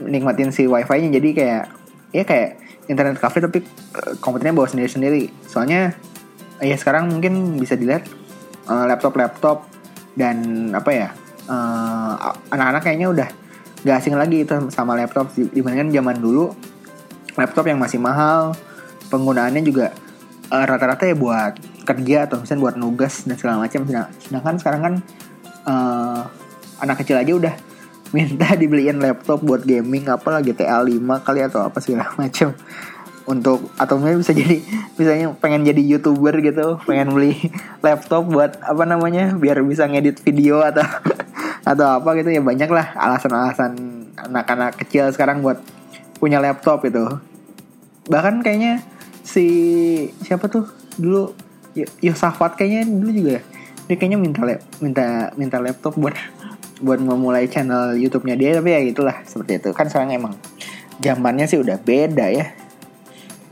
nikmatin 0.00 0.54
si 0.54 0.70
wifi-nya. 0.70 1.10
Jadi 1.10 1.28
kayak 1.34 1.64
ya 2.14 2.22
kayak 2.22 2.50
internet 2.86 3.18
cafe 3.18 3.42
tapi 3.42 3.58
eh, 3.64 4.14
komputernya 4.22 4.54
bawa 4.54 4.70
sendiri-sendiri. 4.70 5.32
Soalnya 5.50 5.96
ya 6.62 6.76
sekarang 6.78 7.10
mungkin 7.10 7.58
bisa 7.58 7.74
dilihat 7.74 8.06
uh, 8.70 8.86
laptop-laptop 8.86 9.66
dan 10.14 10.70
apa 10.72 10.90
ya 10.94 11.08
uh, 11.48 12.34
anak-anak 12.50 12.82
kayaknya 12.84 13.08
udah 13.10 13.28
gak 13.84 13.96
asing 14.00 14.16
lagi 14.16 14.44
itu 14.44 14.54
sama 14.72 14.96
laptop. 14.96 15.32
Dibandingkan 15.34 15.92
zaman 15.92 16.16
dulu 16.20 16.52
laptop 17.34 17.66
yang 17.66 17.78
masih 17.82 17.98
mahal 17.98 18.54
penggunaannya 19.10 19.62
juga 19.62 19.92
uh, 20.50 20.64
rata-rata 20.64 21.06
ya 21.06 21.16
buat 21.16 21.58
kerja 21.84 22.26
atau 22.26 22.40
misalnya 22.40 22.62
buat 22.70 22.76
nugas 22.80 23.28
dan 23.28 23.36
segala 23.36 23.60
macam. 23.60 23.84
Sedangkan 24.18 24.54
sekarang 24.56 24.80
kan 24.80 24.94
uh, 25.68 26.20
anak 26.80 27.04
kecil 27.04 27.20
aja 27.20 27.32
udah 27.36 27.54
minta 28.16 28.54
dibeliin 28.56 29.02
laptop 29.02 29.42
buat 29.44 29.62
gaming 29.62 30.08
apa 30.08 30.40
lagi 30.40 30.54
GTA 30.54 30.80
5 30.80 31.26
kali 31.26 31.40
atau 31.44 31.60
apa 31.66 31.78
segala 31.78 32.10
macam. 32.20 32.56
Untuk 33.24 33.72
atau 33.80 33.96
mungkin 33.96 34.20
bisa 34.20 34.36
jadi 34.36 34.60
misalnya 35.00 35.32
pengen 35.40 35.64
jadi 35.64 35.80
youtuber 35.80 36.36
gitu 36.44 36.76
pengen 36.84 37.08
beli 37.16 37.32
laptop 37.84 38.28
buat 38.28 38.60
apa 38.60 38.84
namanya 38.84 39.32
biar 39.32 39.64
bisa 39.64 39.88
ngedit 39.88 40.20
video 40.20 40.60
atau 40.60 40.84
atau 41.64 42.00
apa 42.00 42.08
gitu 42.20 42.28
ya 42.28 42.44
banyak 42.44 42.68
lah 42.68 42.92
alasan-alasan 42.96 43.72
anak-anak 44.20 44.76
kecil 44.84 45.08
sekarang 45.10 45.40
buat 45.40 45.60
punya 46.20 46.38
laptop 46.38 46.84
itu 46.84 47.04
bahkan 48.08 48.44
kayaknya 48.44 48.84
si 49.24 49.46
siapa 50.20 50.52
tuh 50.52 50.68
dulu 51.00 51.32
Yosafat 52.04 52.54
kayaknya 52.54 52.86
dulu 52.86 53.10
juga 53.10 53.42
dia 53.84 53.96
kayaknya 53.98 54.18
minta 54.20 54.40
minta 54.80 55.06
minta 55.34 55.56
laptop 55.58 55.98
buat 55.98 56.14
buat 56.80 56.98
memulai 56.98 57.46
channel 57.46 57.94
YouTube-nya 57.96 58.34
dia 58.34 58.56
tapi 58.56 58.74
ya 58.74 58.80
gitulah 58.82 59.16
seperti 59.24 59.62
itu. 59.62 59.70
Kan 59.76 59.86
sekarang 59.92 60.10
emang 60.16 60.34
zamannya 60.98 61.46
sih 61.46 61.60
udah 61.60 61.78
beda 61.78 62.26
ya. 62.32 62.46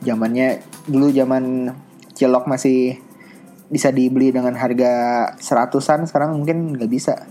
Zamannya 0.02 0.64
dulu 0.88 1.12
zaman 1.14 1.70
cilok 2.16 2.48
masih 2.50 2.98
bisa 3.72 3.88
dibeli 3.88 4.34
dengan 4.34 4.52
harga 4.52 4.92
seratusan 5.40 6.04
sekarang 6.04 6.36
mungkin 6.36 6.76
nggak 6.76 6.90
bisa 6.92 7.24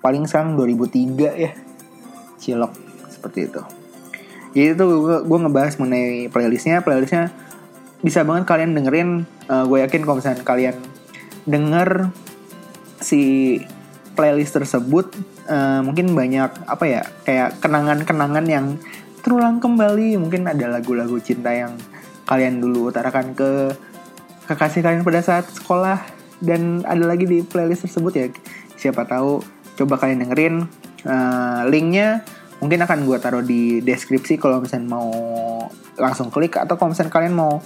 paling 0.00 0.24
sekarang 0.28 0.58
2003 0.58 1.36
ya. 1.36 1.52
Cilok 2.36 2.72
seperti 3.08 3.48
itu. 3.48 3.62
Jadi 4.56 4.72
itu 4.72 4.84
gue, 4.88 5.18
gue 5.28 5.38
ngebahas 5.44 5.76
mengenai 5.76 6.32
playlistnya. 6.32 6.80
Playlistnya 6.80 7.28
bisa 8.00 8.24
banget 8.24 8.48
kalian 8.48 8.72
dengerin 8.72 9.28
uh, 9.52 9.64
gue 9.68 9.84
yakin 9.84 10.00
kalau 10.04 10.16
misalnya 10.16 10.40
kalian 10.44 10.76
denger 11.44 12.12
si 13.00 13.56
playlist 14.16 14.56
tersebut 14.56 15.12
uh, 15.52 15.84
mungkin 15.84 16.16
banyak 16.16 16.64
apa 16.64 16.84
ya 16.88 17.02
kayak 17.28 17.60
kenangan-kenangan 17.60 18.46
yang 18.48 18.66
terulang 19.20 19.60
kembali. 19.60 20.16
Mungkin 20.16 20.48
ada 20.48 20.72
lagu-lagu 20.72 21.20
cinta 21.20 21.52
yang 21.52 21.76
kalian 22.24 22.64
dulu 22.64 22.88
utarakan 22.88 23.36
ke 23.36 23.76
kekasih 24.48 24.80
kalian 24.80 25.04
pada 25.04 25.20
saat 25.20 25.44
sekolah. 25.52 26.00
Dan 26.36 26.84
ada 26.84 27.04
lagi 27.04 27.24
di 27.24 27.44
playlist 27.44 27.88
tersebut 27.88 28.12
ya. 28.16 28.26
Siapa 28.76 29.04
tahu 29.08 29.55
coba 29.76 30.00
kalian 30.00 30.24
dengerin 30.26 30.54
uh, 31.04 31.62
linknya 31.68 32.24
mungkin 32.58 32.80
akan 32.82 33.04
gue 33.04 33.16
taruh 33.20 33.44
di 33.44 33.84
deskripsi 33.84 34.40
kalau 34.40 34.64
misalnya 34.64 34.96
mau 34.96 35.12
langsung 36.00 36.32
klik 36.32 36.56
atau 36.56 36.80
kalau 36.80 36.96
misalnya 36.96 37.12
kalian 37.12 37.36
mau 37.36 37.60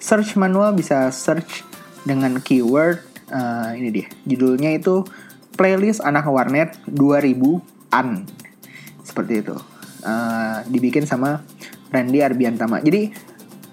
search 0.00 0.40
manual 0.40 0.72
bisa 0.72 1.12
search 1.12 1.62
dengan 2.08 2.40
keyword 2.40 3.04
uh, 3.28 3.76
ini 3.76 3.92
dia 3.92 4.06
judulnya 4.24 4.72
itu 4.72 5.04
playlist 5.60 6.00
anak 6.00 6.24
warnet 6.24 6.80
2000an 6.88 8.24
seperti 9.04 9.44
itu 9.44 9.56
uh, 10.04 10.64
dibikin 10.68 11.04
sama 11.04 11.44
Randy 11.90 12.22
Arbiantama. 12.22 12.80
Jadi 12.80 13.10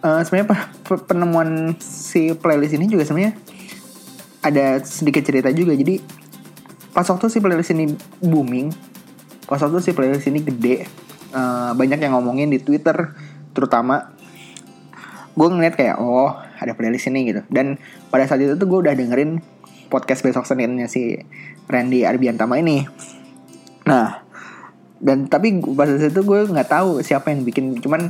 uh, 0.02 0.22
sebenarnya 0.26 0.68
penemuan 1.06 1.78
si 1.80 2.34
playlist 2.34 2.76
ini 2.76 2.90
juga 2.90 3.06
sebenarnya 3.06 3.38
ada 4.42 4.82
sedikit 4.84 5.24
cerita 5.24 5.50
juga. 5.54 5.78
Jadi 5.78 6.02
pas 6.98 7.06
waktu 7.06 7.30
si 7.30 7.38
playlist 7.38 7.78
ini 7.78 7.94
booming, 8.26 8.74
pas 9.46 9.62
waktu 9.62 9.86
si 9.86 9.94
playlist 9.94 10.26
ini 10.26 10.42
gede, 10.42 10.90
uh, 11.30 11.78
banyak 11.78 12.02
yang 12.02 12.18
ngomongin 12.18 12.50
di 12.50 12.58
Twitter 12.58 13.14
terutama. 13.54 14.18
Gue 15.38 15.54
ngeliat 15.54 15.78
kayak 15.78 16.02
oh 16.02 16.34
ada 16.34 16.74
playlist 16.74 17.06
ini 17.14 17.30
gitu. 17.30 17.46
Dan 17.54 17.78
pada 18.10 18.26
saat 18.26 18.42
itu 18.42 18.58
tuh 18.58 18.66
gue 18.66 18.90
udah 18.90 18.98
dengerin 18.98 19.46
podcast 19.94 20.26
besok 20.26 20.50
Seninnya 20.50 20.90
si 20.90 21.22
Randy 21.70 22.02
Arbiantama 22.02 22.58
ini. 22.58 22.90
Nah, 23.86 24.26
dan 24.98 25.30
tapi 25.30 25.62
pas 25.78 25.86
itu 25.86 26.10
gue 26.26 26.40
nggak 26.50 26.70
tahu 26.74 27.06
siapa 27.06 27.30
yang 27.30 27.46
bikin 27.46 27.78
cuman 27.78 28.10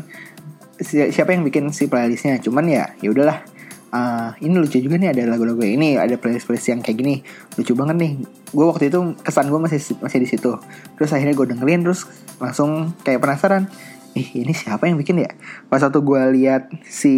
siapa 1.12 1.36
yang 1.36 1.44
bikin 1.44 1.76
si 1.76 1.92
playlistnya 1.92 2.40
cuman 2.40 2.72
ya 2.72 2.96
ya 3.04 3.12
udahlah 3.12 3.44
uh, 3.92 4.32
ini 4.40 4.56
lucu 4.58 4.80
juga 4.80 5.00
nih 5.00 5.14
ada 5.16 5.24
lagu-lagu 5.30 5.64
ini 5.64 5.96
ada 5.96 6.16
playlist 6.20 6.48
playlist 6.48 6.68
yang 6.72 6.82
kayak 6.84 6.98
gini. 7.00 7.16
Lucu 7.56 7.74
banget 7.78 7.96
nih. 8.00 8.12
Gue 8.52 8.66
waktu 8.68 8.92
itu 8.92 9.00
kesan 9.22 9.52
gue 9.52 9.60
masih 9.60 9.80
masih 10.00 10.20
di 10.24 10.28
situ. 10.28 10.52
Terus 11.00 11.10
akhirnya 11.14 11.36
gue 11.36 11.48
dengerin 11.56 11.82
terus 11.86 12.08
langsung 12.42 12.96
kayak 13.04 13.24
penasaran. 13.24 13.72
Ih 14.18 14.44
ini 14.44 14.54
siapa 14.56 14.90
yang 14.90 14.98
bikin 14.98 15.22
ya? 15.22 15.32
Pas 15.70 15.84
waktu 15.84 16.00
gue 16.02 16.22
lihat 16.42 16.74
si 16.88 17.14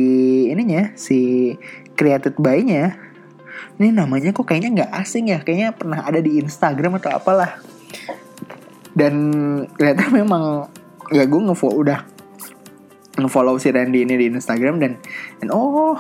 ininya 0.52 0.92
si 1.00 1.54
created 1.96 2.36
by 2.40 2.60
nya 2.64 3.00
ini 3.80 3.96
namanya 3.96 4.36
kok 4.36 4.44
kayaknya 4.44 4.84
nggak 4.84 4.92
asing 4.92 5.32
ya? 5.32 5.40
Kayaknya 5.40 5.70
pernah 5.72 6.00
ada 6.04 6.20
di 6.20 6.40
Instagram 6.40 7.00
atau 7.00 7.16
apalah. 7.16 7.60
Dan 8.92 9.16
ternyata 9.80 10.12
memang 10.20 10.68
ya 11.10 11.24
gue 11.26 11.42
ngefollow 11.42 11.80
udah 11.80 12.00
ngefollow 13.20 13.56
si 13.60 13.72
Randy 13.72 14.08
ini 14.08 14.16
di 14.16 14.26
Instagram 14.32 14.80
dan 14.80 14.92
dan 15.44 15.48
oh 15.52 15.98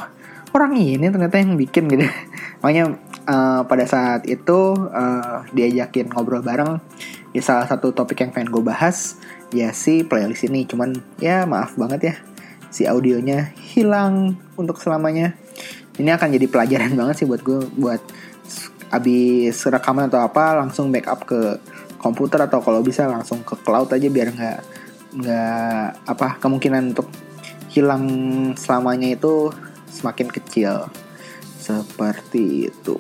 orang 0.53 0.73
ini 0.77 1.05
ternyata 1.09 1.37
yang 1.37 1.55
bikin 1.55 1.89
gitu. 1.89 2.05
Makanya 2.61 2.97
uh, 3.29 3.61
pada 3.65 3.85
saat 3.85 4.25
itu 4.25 4.75
uh, 4.75 5.45
diajakin 5.53 6.09
ngobrol 6.11 6.41
bareng. 6.43 6.81
Ya 7.29 7.41
salah 7.45 7.69
satu 7.69 7.93
topik 7.93 8.25
yang 8.25 8.33
pengen 8.33 8.49
gue 8.49 8.63
bahas 8.65 9.21
ya 9.53 9.69
si 9.73 10.01
playlist 10.01 10.49
ini. 10.49 10.65
Cuman 10.65 10.97
ya 11.21 11.45
maaf 11.45 11.77
banget 11.77 12.01
ya 12.01 12.15
si 12.73 12.85
audionya 12.85 13.53
hilang 13.73 14.37
untuk 14.57 14.81
selamanya. 14.81 15.37
Ini 15.99 16.15
akan 16.15 16.29
jadi 16.33 16.47
pelajaran 16.49 16.93
banget 16.99 17.23
sih 17.23 17.27
buat 17.29 17.41
gue 17.45 17.69
buat 17.77 18.01
abis 18.89 19.69
rekaman 19.69 20.09
atau 20.09 20.25
apa 20.25 20.57
langsung 20.57 20.89
backup 20.89 21.29
ke 21.29 21.61
komputer 22.01 22.41
atau 22.41 22.57
kalau 22.63 22.81
bisa 22.81 23.05
langsung 23.05 23.45
ke 23.45 23.53
cloud 23.61 23.93
aja 23.93 24.07
biar 24.09 24.33
nggak 24.33 24.59
nggak 25.09 25.85
apa 26.09 26.27
kemungkinan 26.41 26.95
untuk 26.95 27.05
hilang 27.69 28.05
selamanya 28.57 29.13
itu 29.13 29.53
semakin 29.89 30.29
kecil 30.31 30.87
seperti 31.59 32.71
itu. 32.71 32.95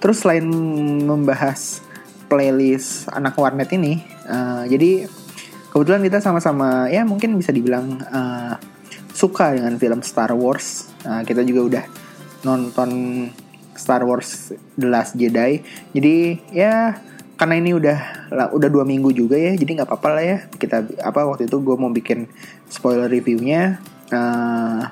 Terus 0.00 0.22
selain 0.22 0.46
membahas 1.04 1.84
playlist 2.26 3.06
anak 3.12 3.38
warnet 3.38 3.70
ini, 3.74 4.02
uh, 4.26 4.66
jadi 4.66 5.06
kebetulan 5.70 6.02
kita 6.02 6.18
sama-sama 6.18 6.90
ya 6.90 7.06
mungkin 7.06 7.38
bisa 7.38 7.54
dibilang 7.54 8.02
uh, 8.10 8.58
suka 9.14 9.54
dengan 9.54 9.78
film 9.78 10.00
Star 10.02 10.34
Wars. 10.34 10.90
Uh, 11.06 11.22
kita 11.22 11.46
juga 11.46 11.60
udah 11.62 11.84
nonton 12.42 12.90
Star 13.76 14.02
Wars 14.02 14.52
The 14.74 14.88
Last 14.88 15.14
Jedi. 15.14 15.62
Jadi 15.94 16.16
ya 16.50 16.98
karena 17.36 17.60
ini 17.60 17.76
udah 17.76 17.98
udah 18.32 18.68
dua 18.72 18.88
minggu 18.88 19.12
juga 19.12 19.36
ya 19.36 19.52
jadi 19.52 19.76
nggak 19.76 19.88
apa-apa 19.92 20.08
lah 20.08 20.24
ya 20.24 20.38
kita 20.56 20.88
apa 21.04 21.20
waktu 21.28 21.44
itu 21.44 21.60
gue 21.60 21.76
mau 21.76 21.92
bikin 21.92 22.32
spoiler 22.72 23.12
reviewnya 23.12 23.76
uh, 24.08 24.88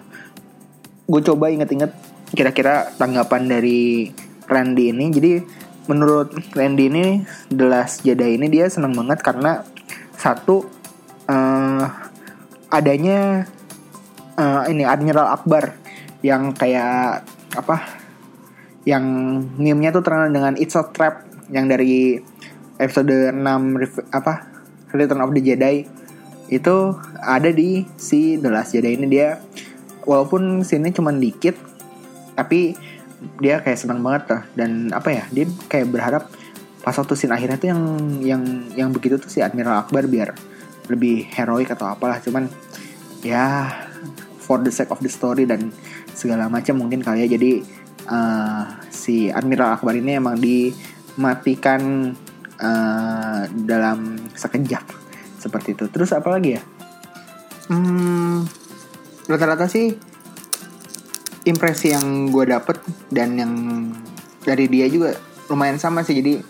gue 1.04 1.20
coba 1.20 1.52
inget-inget 1.52 1.92
kira-kira 2.32 2.90
tanggapan 2.96 3.46
dari 3.46 4.10
Randy 4.48 4.90
ini. 4.90 5.06
Jadi 5.12 5.32
menurut 5.86 6.32
Randy 6.56 6.88
ini 6.88 7.04
The 7.52 7.66
Last 7.68 8.04
Jedi 8.04 8.40
ini 8.40 8.48
dia 8.48 8.68
senang 8.72 8.96
banget 8.96 9.20
karena 9.20 9.64
satu 10.16 10.64
uh, 11.28 11.84
adanya 12.72 13.44
uh, 14.40 14.64
ini 14.66 14.82
Admiral 14.88 15.28
Akbar 15.28 15.76
yang 16.24 16.56
kayak 16.56 17.28
apa 17.54 17.76
yang 18.88 19.04
meme-nya 19.60 19.92
tuh 19.92 20.04
terkenal 20.04 20.32
dengan 20.32 20.56
It's 20.56 20.76
a 20.76 20.84
Trap 20.84 21.24
yang 21.52 21.68
dari 21.68 22.20
episode 22.80 23.32
6 23.32 23.36
apa 24.12 24.34
Return 24.92 25.20
of 25.20 25.32
the 25.36 25.42
Jedi. 25.44 25.84
Itu 26.48 26.96
ada 27.20 27.48
di 27.52 27.84
si 27.96 28.36
The 28.36 28.48
Last 28.52 28.76
Jedi 28.76 28.96
ini. 28.96 29.06
Dia 29.08 29.40
walaupun 30.04 30.64
cuma 30.94 31.10
dikit 31.12 31.56
tapi 32.34 32.76
dia 33.40 33.60
kayak 33.64 33.78
senang 33.80 34.04
banget 34.04 34.22
tuh 34.28 34.42
dan 34.52 34.92
apa 34.92 35.08
ya 35.08 35.24
dia 35.32 35.48
kayak 35.68 35.88
berharap 35.88 36.28
pas 36.84 36.92
waktu 36.92 37.16
scene 37.16 37.32
akhirnya 37.32 37.56
tuh 37.56 37.68
yang 37.72 37.82
yang 38.20 38.42
yang 38.76 38.90
begitu 38.92 39.16
tuh 39.16 39.32
si 39.32 39.40
Admiral 39.40 39.88
Akbar 39.88 40.04
biar 40.04 40.36
lebih 40.92 41.24
heroik 41.32 41.72
atau 41.72 41.88
apalah. 41.88 42.20
Cuman 42.20 42.48
ya 43.24 43.72
for 44.36 44.60
the 44.60 44.68
sake 44.68 44.92
of 44.92 45.00
the 45.00 45.08
story 45.08 45.48
dan 45.48 45.72
segala 46.12 46.52
macam 46.52 46.76
mungkin 46.76 47.00
kali 47.00 47.24
ya. 47.24 47.28
Jadi 47.40 47.64
uh, 48.08 48.68
si 48.92 49.32
Admiral 49.32 49.80
Akbar 49.80 49.96
ini 49.96 50.20
emang 50.20 50.36
dimatikan 50.36 52.12
uh, 52.60 53.42
dalam 53.64 54.20
sekejap. 54.36 54.84
Seperti 55.40 55.76
itu. 55.76 55.88
Terus 55.88 56.12
apa 56.12 56.28
lagi 56.36 56.60
ya? 56.60 56.62
Hmm, 57.72 58.44
rata-rata 59.24 59.66
sih 59.70 59.96
impresi 61.44 61.92
yang 61.92 62.32
gue 62.32 62.44
dapet 62.48 62.80
dan 63.12 63.36
yang 63.36 63.52
dari 64.44 64.68
dia 64.68 64.88
juga 64.88 65.16
lumayan 65.48 65.80
sama 65.80 66.04
sih. 66.04 66.20
Jadi 66.20 66.40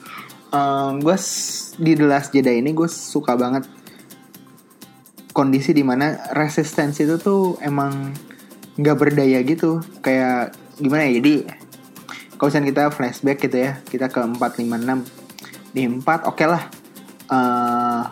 um, 0.54 1.02
gue 1.02 1.16
di 1.78 1.92
The 1.98 2.06
Last 2.06 2.30
Jedi 2.30 2.62
ini 2.62 2.70
gue 2.74 2.86
suka 2.86 3.34
banget 3.34 3.66
kondisi 5.34 5.74
di 5.74 5.82
mana 5.82 6.30
resistensi 6.30 7.02
itu 7.02 7.18
tuh 7.18 7.58
emang 7.62 8.14
nggak 8.78 8.96
berdaya 8.98 9.42
gitu. 9.42 9.82
Kayak 10.02 10.54
gimana 10.78 11.10
ya? 11.10 11.18
Jadi 11.18 11.34
kalau 12.38 12.48
misalnya 12.50 12.68
kita 12.70 12.82
flashback 12.90 13.38
gitu 13.46 13.56
ya 13.62 13.78
kita 13.86 14.10
ke 14.10 14.18
456 14.18 15.74
di 15.74 15.82
4 15.90 16.02
oke 16.02 16.06
okay 16.30 16.46
lah. 16.46 16.62
Uh, 17.30 18.02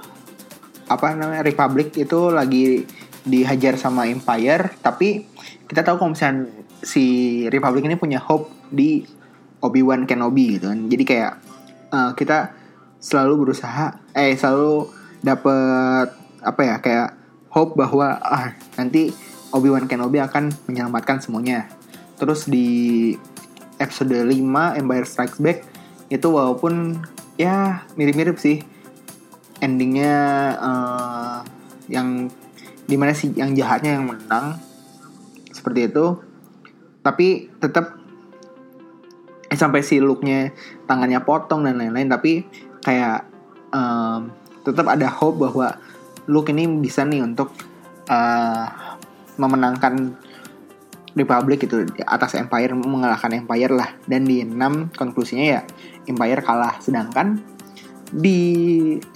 apa 0.90 1.06
namanya? 1.14 1.46
Republic 1.46 1.94
itu 1.94 2.30
lagi 2.30 2.86
dihajar 3.22 3.78
sama 3.78 4.10
Empire 4.10 4.74
tapi 4.82 5.26
kita 5.70 5.86
tahu 5.86 6.02
kalau 6.02 6.10
misalnya 6.12 6.50
si 6.82 7.04
Republic 7.48 7.86
ini 7.86 7.96
punya 7.96 8.18
hope 8.18 8.50
di 8.68 9.06
Obi-Wan 9.62 10.06
Kenobi 10.06 10.58
gitu 10.58 10.70
kan 10.70 10.90
jadi 10.90 11.04
kayak 11.06 11.32
uh, 11.94 12.10
kita 12.18 12.50
selalu 13.02 13.46
berusaha 13.46 13.98
eh 14.14 14.34
selalu 14.34 14.90
dapet 15.22 16.08
apa 16.42 16.60
ya 16.66 16.76
kayak 16.82 17.08
hope 17.52 17.78
bahwa 17.78 18.18
ah 18.18 18.56
nanti 18.74 19.14
Obi 19.52 19.68
Wan 19.68 19.84
Kenobi 19.84 20.18
akan 20.18 20.48
menyelamatkan 20.64 21.20
semuanya. 21.20 21.68
Terus 22.16 22.48
di 22.48 23.12
episode 23.76 24.16
5 24.16 24.32
Empire 24.80 25.06
Strikes 25.06 25.38
Back 25.38 25.68
itu 26.08 26.28
walaupun 26.28 26.96
ya 27.36 27.84
mirip-mirip 27.96 28.40
sih 28.40 28.64
endingnya 29.60 30.16
uh, 30.58 31.38
yang 31.92 32.32
di 32.86 32.96
mana 32.98 33.14
sih 33.14 33.30
yang 33.34 33.54
jahatnya 33.54 33.98
yang 33.98 34.06
menang. 34.08 34.58
Seperti 35.52 35.90
itu. 35.90 36.18
Tapi 37.02 37.50
tetap 37.58 37.98
eh, 39.50 39.58
sampai 39.58 39.82
si 39.82 39.98
looknya 39.98 40.54
tangannya 40.86 41.22
potong 41.22 41.66
dan 41.66 41.78
lain-lain. 41.78 42.08
Tapi 42.10 42.32
kayak 42.82 43.26
um, 43.74 44.30
tetap 44.62 44.86
ada 44.90 45.08
hope 45.10 45.42
bahwa 45.48 45.78
Luke 46.30 46.50
ini 46.54 46.66
bisa 46.78 47.02
nih 47.02 47.22
untuk 47.22 47.50
uh, 48.06 48.66
memenangkan 49.38 50.14
Republic 51.12 51.68
itu 51.68 51.84
atas 52.08 52.38
Empire 52.38 52.72
mengalahkan 52.72 53.34
Empire 53.34 53.72
lah. 53.74 53.90
Dan 54.06 54.24
di 54.24 54.40
6 54.46 54.96
konklusinya 54.96 55.44
ya 55.58 55.60
Empire 56.08 56.40
kalah. 56.40 56.78
Sedangkan 56.80 57.42
di 58.12 58.40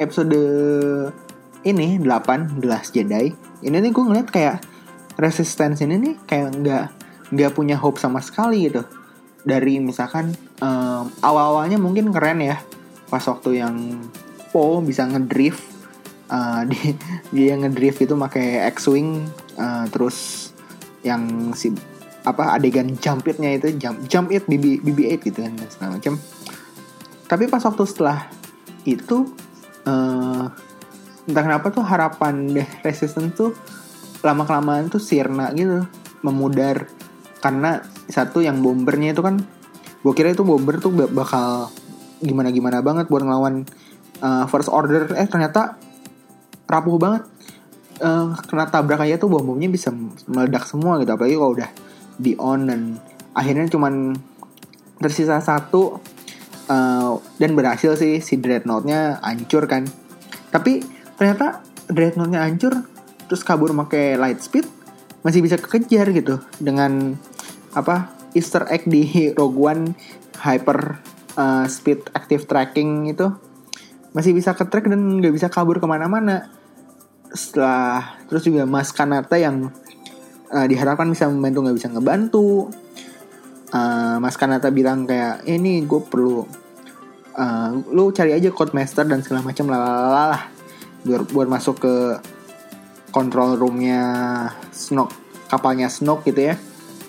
episode 0.01 0.41
ini 1.67 2.01
8 2.01 2.63
The 2.63 2.67
Last 2.67 2.97
Jedi 2.97 3.46
ini 3.67 3.77
nih 3.83 3.91
gue 3.91 4.05
ngeliat 4.05 4.29
kayak 4.31 4.59
Resistance 5.17 5.81
ini 5.81 5.97
nih 5.97 6.15
kayak 6.29 6.49
nggak 6.61 6.85
nggak 7.33 7.51
punya 7.57 7.81
hope 7.81 7.97
sama 7.97 8.21
sekali 8.21 8.69
gitu. 8.69 8.85
Dari 9.43 9.81
misalkan 9.81 10.37
um, 10.61 11.09
awal-awalnya 11.25 11.81
mungkin 11.81 12.13
keren 12.13 12.45
ya 12.45 12.61
pas 13.07 13.23
waktu 13.25 13.63
yang 13.63 13.77
Poe 14.51 14.83
bisa 14.83 15.07
ngedrift 15.07 15.63
uh, 16.31 16.63
di, 16.67 16.95
dia 17.35 17.55
ngedrift 17.57 18.03
itu 18.03 18.15
pakai 18.15 18.67
X-wing 18.75 19.25
uh, 19.59 19.87
terus 19.91 20.51
yang 21.07 21.55
si 21.55 21.71
apa 22.27 22.59
adegan 22.59 22.99
jump 22.99 23.23
itnya 23.31 23.55
itu 23.55 23.71
jump 23.79 24.03
jump 24.11 24.29
it 24.35 24.43
BB 24.51 24.83
BB-8 24.83 25.23
gitu 25.23 25.39
kan 25.47 25.55
segala 25.71 25.91
macam 25.95 26.19
tapi 27.31 27.47
pas 27.47 27.63
waktu 27.63 27.85
setelah 27.87 28.27
itu 28.83 29.31
uh, 29.87 30.51
entah 31.27 31.43
kenapa 31.43 31.75
tuh 31.75 31.83
harapan 31.83 32.55
deh 32.55 32.69
resistance 32.87 33.35
tuh 33.35 33.51
lama 34.23 34.47
kelamaan 34.47 34.91
tuh 34.91 35.03
sirna 35.03 35.51
gitu 35.55 35.87
memudar. 36.23 36.91
Karena 37.43 37.79
satu 38.11 38.43
yang 38.43 38.63
bombernya 38.63 39.15
itu 39.15 39.23
kan 39.23 39.39
gue 40.03 40.13
kira 40.15 40.31
itu 40.31 40.47
bomber 40.47 40.79
tuh 40.79 40.95
bakal 40.95 41.71
gimana 42.23 42.55
gimana 42.55 42.79
banget 42.81 43.11
buat 43.11 43.23
ngelawan 43.23 43.67
uh, 44.23 44.47
first 44.51 44.71
order. 44.71 45.11
Eh 45.15 45.27
ternyata 45.27 45.79
rapuh 46.67 46.99
banget. 46.99 47.23
Uh, 47.97 48.37
kena 48.45 48.69
tabrak 48.69 49.01
aja 49.09 49.17
tuh 49.17 49.33
bom 49.33 49.41
bomnya 49.41 49.73
bisa 49.73 49.89
meledak 50.29 50.69
semua 50.69 51.01
gitu. 51.01 51.11
Apalagi 51.17 51.37
kalau 51.39 51.53
udah 51.57 51.71
di 52.17 52.33
on 52.37 52.69
dan 52.69 52.81
akhirnya 53.37 53.69
cuman 53.69 54.17
tersisa 55.01 55.41
satu 55.41 56.01
uh, 56.69 57.13
dan 57.37 57.51
berhasil 57.53 57.97
sih 57.97 58.21
si 58.25 58.37
dreadnoughtnya 58.41 59.21
hancur 59.21 59.65
kan. 59.69 59.89
Tapi 60.53 60.96
ternyata 61.17 61.65
dreadnoughtnya 61.89 62.45
hancur 62.45 62.85
terus 63.27 63.43
kabur 63.43 63.75
pakai 63.75 64.15
light 64.21 64.41
speed 64.41 64.69
masih 65.27 65.43
bisa 65.43 65.59
kekejar 65.59 66.15
gitu 66.15 66.39
dengan 66.63 67.19
apa 67.75 68.15
Easter 68.37 68.69
egg 68.71 68.85
di 68.87 69.33
Rogue 69.33 69.59
One 69.59 69.83
hyper 70.39 71.01
uh, 71.35 71.65
speed 71.67 72.13
active 72.13 72.45
tracking 72.45 73.09
itu. 73.09 73.33
Masih 74.13 74.33
bisa 74.33 74.53
ke 74.57 74.65
track 74.69 74.89
dan 74.89 75.21
nggak 75.21 75.33
bisa 75.33 75.49
kabur 75.49 75.81
ke 75.81 75.87
mana-mana. 75.89 76.53
Setelah 77.33 78.17
terus 78.29 78.45
juga 78.45 78.65
Mas 78.65 78.93
Kanata 78.93 79.37
yang 79.37 79.73
uh, 80.53 80.67
diharapkan 80.69 81.09
bisa 81.09 81.29
membantu 81.29 81.65
nggak 81.65 81.77
bisa 81.77 81.89
ngebantu. 81.93 82.73
Uh, 83.73 84.17
Mas 84.21 84.37
Kanata 84.41 84.73
bilang 84.73 85.05
kayak 85.05 85.45
ini 85.45 85.85
gue 85.85 86.01
perlu 86.01 86.47
uh, 87.37 87.71
lu 87.93 88.15
cari 88.15 88.33
aja 88.33 88.49
code 88.53 88.73
master 88.73 89.05
dan 89.05 89.21
segala 89.21 89.45
macam 89.45 89.69
lah 89.69 90.56
buat 91.07 91.31
buat 91.31 91.49
masuk 91.49 91.77
ke 91.79 91.95
control 93.15 93.57
roomnya 93.57 94.03
Snoke 94.75 95.15
kapalnya 95.47 95.87
Snoke 95.87 96.31
gitu 96.31 96.53
ya. 96.53 96.55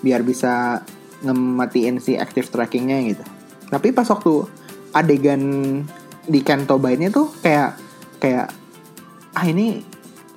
Biar 0.00 0.22
bisa 0.22 0.82
ngematiin 1.26 1.98
si 1.98 2.14
active 2.14 2.46
trackingnya 2.48 2.98
gitu. 3.10 3.24
Tapi 3.68 3.90
pas 3.90 4.06
waktu 4.06 4.46
adegan 4.94 5.42
di 6.24 6.40
Kanto 6.40 6.78
ini 6.86 7.10
tuh 7.10 7.34
kayak 7.42 7.70
kayak 8.22 8.48
ah 9.34 9.44
ini 9.44 9.82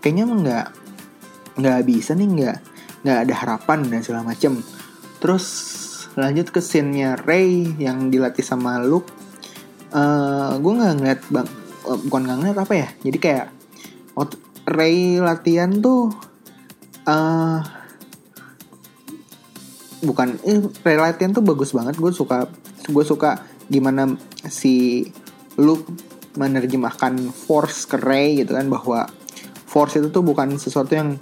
kayaknya 0.02 0.26
nggak 0.28 0.67
nggak 1.62 1.80
bisa 1.86 2.17
nih 2.17 2.28
nggak 2.28 2.58
nggak 3.06 3.19
ada 3.30 3.34
harapan 3.38 3.80
dan 3.88 4.02
segala 4.02 4.34
macem. 4.34 4.58
Terus 5.21 5.45
lanjut 6.17 6.50
ke 6.52 6.60
scene-nya 6.60 7.15
Ray 7.24 7.78
yang 7.78 8.10
dilatih 8.10 8.43
sama 8.43 8.82
Luke. 8.82 9.08
Uh, 9.91 10.56
gue 10.63 10.71
nggak 10.71 10.93
ngeliat 11.04 11.21
bang 11.30 11.50
uh, 11.88 12.00
bukan 12.08 12.22
nggak 12.28 12.38
ngeliat 12.41 12.58
apa 12.62 12.74
ya 12.74 12.88
jadi 13.02 13.17
kayak 13.17 13.48
waktu 14.17 14.36
Ray 14.67 15.17
latihan 15.17 15.72
tuh 15.82 16.13
uh, 17.10 17.60
bukan 20.02 20.38
eh, 20.46 20.62
Ray 20.86 20.98
latihan 20.98 21.34
tuh 21.34 21.46
bagus 21.46 21.74
banget 21.74 21.98
gue 21.98 22.12
suka 22.13 22.50
gue 22.89 23.06
suka 23.06 23.41
gimana 23.72 24.17
si 24.50 25.06
lu 25.58 25.80
menerjemahkan 26.36 27.32
force 27.32 27.89
ke 27.89 28.00
Ray 28.00 28.39
gitu 28.39 28.56
kan 28.56 28.67
bahwa 28.72 29.08
force 29.67 30.00
itu 30.00 30.12
tuh 30.12 30.24
bukan 30.24 30.56
sesuatu 30.60 30.96
yang 30.96 31.20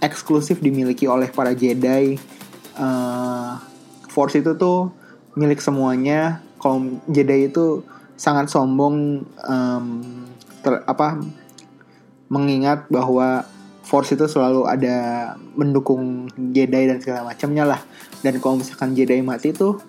eksklusif 0.00 0.58
dimiliki 0.64 1.04
oleh 1.04 1.28
para 1.28 1.52
Jedi. 1.52 2.16
Uh, 2.76 3.60
force 4.08 4.40
itu 4.40 4.56
tuh 4.56 4.92
milik 5.36 5.60
semuanya. 5.60 6.40
Kalau 6.60 7.00
Jedi 7.08 7.52
itu 7.52 7.84
sangat 8.20 8.52
sombong 8.52 9.24
um, 9.48 9.86
ter, 10.60 10.84
apa 10.84 11.16
mengingat 12.28 12.84
bahwa 12.92 13.48
Force 13.80 14.14
itu 14.14 14.28
selalu 14.28 14.68
ada 14.70 15.32
mendukung 15.58 16.30
Jedi 16.36 16.86
dan 16.86 17.02
segala 17.02 17.26
macamnya 17.26 17.64
lah. 17.66 17.80
Dan 18.22 18.38
kalau 18.38 18.60
misalkan 18.60 18.94
Jedi 18.94 19.18
mati 19.24 19.50
itu 19.50 19.80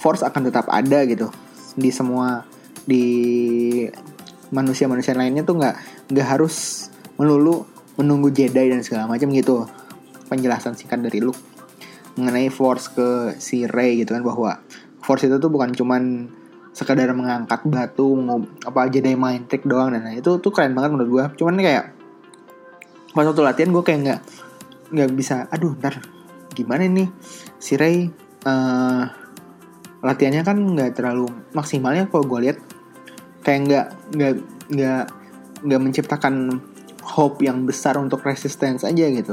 Force 0.00 0.24
akan 0.24 0.48
tetap 0.48 0.66
ada 0.72 1.04
gitu 1.04 1.28
di 1.76 1.92
semua 1.92 2.42
di 2.88 3.04
manusia-manusia 4.50 5.14
lainnya 5.14 5.46
tuh 5.46 5.60
nggak 5.60 5.76
nggak 6.10 6.26
harus 6.26 6.88
melulu 7.20 7.68
menunggu 8.00 8.34
Jedi 8.34 8.72
dan 8.72 8.82
segala 8.82 9.06
macam 9.06 9.30
gitu 9.30 9.68
penjelasan 10.26 10.74
singkat 10.74 11.04
dari 11.04 11.22
Luke 11.22 11.38
mengenai 12.18 12.50
Force 12.50 12.90
ke 12.90 13.38
si 13.38 13.68
Rey 13.68 14.02
gitu 14.02 14.16
kan 14.16 14.26
bahwa 14.26 14.58
Force 15.04 15.28
itu 15.28 15.38
tuh 15.38 15.52
bukan 15.52 15.70
cuman 15.70 16.32
sekadar 16.70 17.10
mengangkat 17.12 17.66
batu 17.66 18.14
apa 18.66 18.86
Jedi 18.88 19.18
mind 19.18 19.50
trick 19.50 19.66
doang. 19.66 19.94
Dan 19.94 20.06
itu 20.14 20.38
tuh 20.38 20.50
keren 20.54 20.74
banget 20.74 20.94
menurut 20.94 21.10
gue 21.10 21.24
cuman 21.42 21.58
kayak 21.58 21.84
pas 23.10 23.26
waktu 23.26 23.42
latihan 23.42 23.70
gue 23.74 23.82
kayak 23.82 24.00
nggak 24.06 24.20
nggak 24.94 25.10
bisa 25.18 25.50
aduh 25.50 25.74
ntar 25.82 25.98
gimana 26.54 26.86
nih 26.86 27.10
si 27.58 27.74
Rey 27.74 28.06
uh, 28.46 29.02
latihannya 30.00 30.42
kan 30.46 30.56
nggak 30.56 30.96
terlalu 30.96 31.28
maksimalnya 31.52 32.08
kalau 32.08 32.24
gue 32.26 32.50
lihat. 32.50 32.58
Kayak 33.40 33.60
nggak 33.66 33.86
nggak 34.16 34.34
nggak 34.70 35.02
nggak 35.64 35.80
menciptakan 35.80 36.34
hope 37.04 37.40
yang 37.44 37.64
besar 37.64 37.96
untuk 37.96 38.20
resistance 38.24 38.84
aja 38.84 39.04
gitu. 39.08 39.32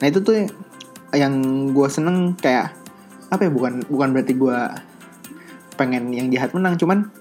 Nah 0.00 0.06
itu 0.06 0.20
tuh 0.20 0.46
yang 1.16 1.34
gue 1.72 1.88
seneng 1.88 2.36
kayak 2.36 2.76
apa 3.32 3.48
ya 3.48 3.50
bukan 3.50 3.82
bukan 3.88 4.08
berarti 4.12 4.34
gue 4.36 4.58
pengen 5.76 6.10
yang 6.10 6.32
jahat 6.32 6.56
menang. 6.56 6.80
Cuman 6.80 7.12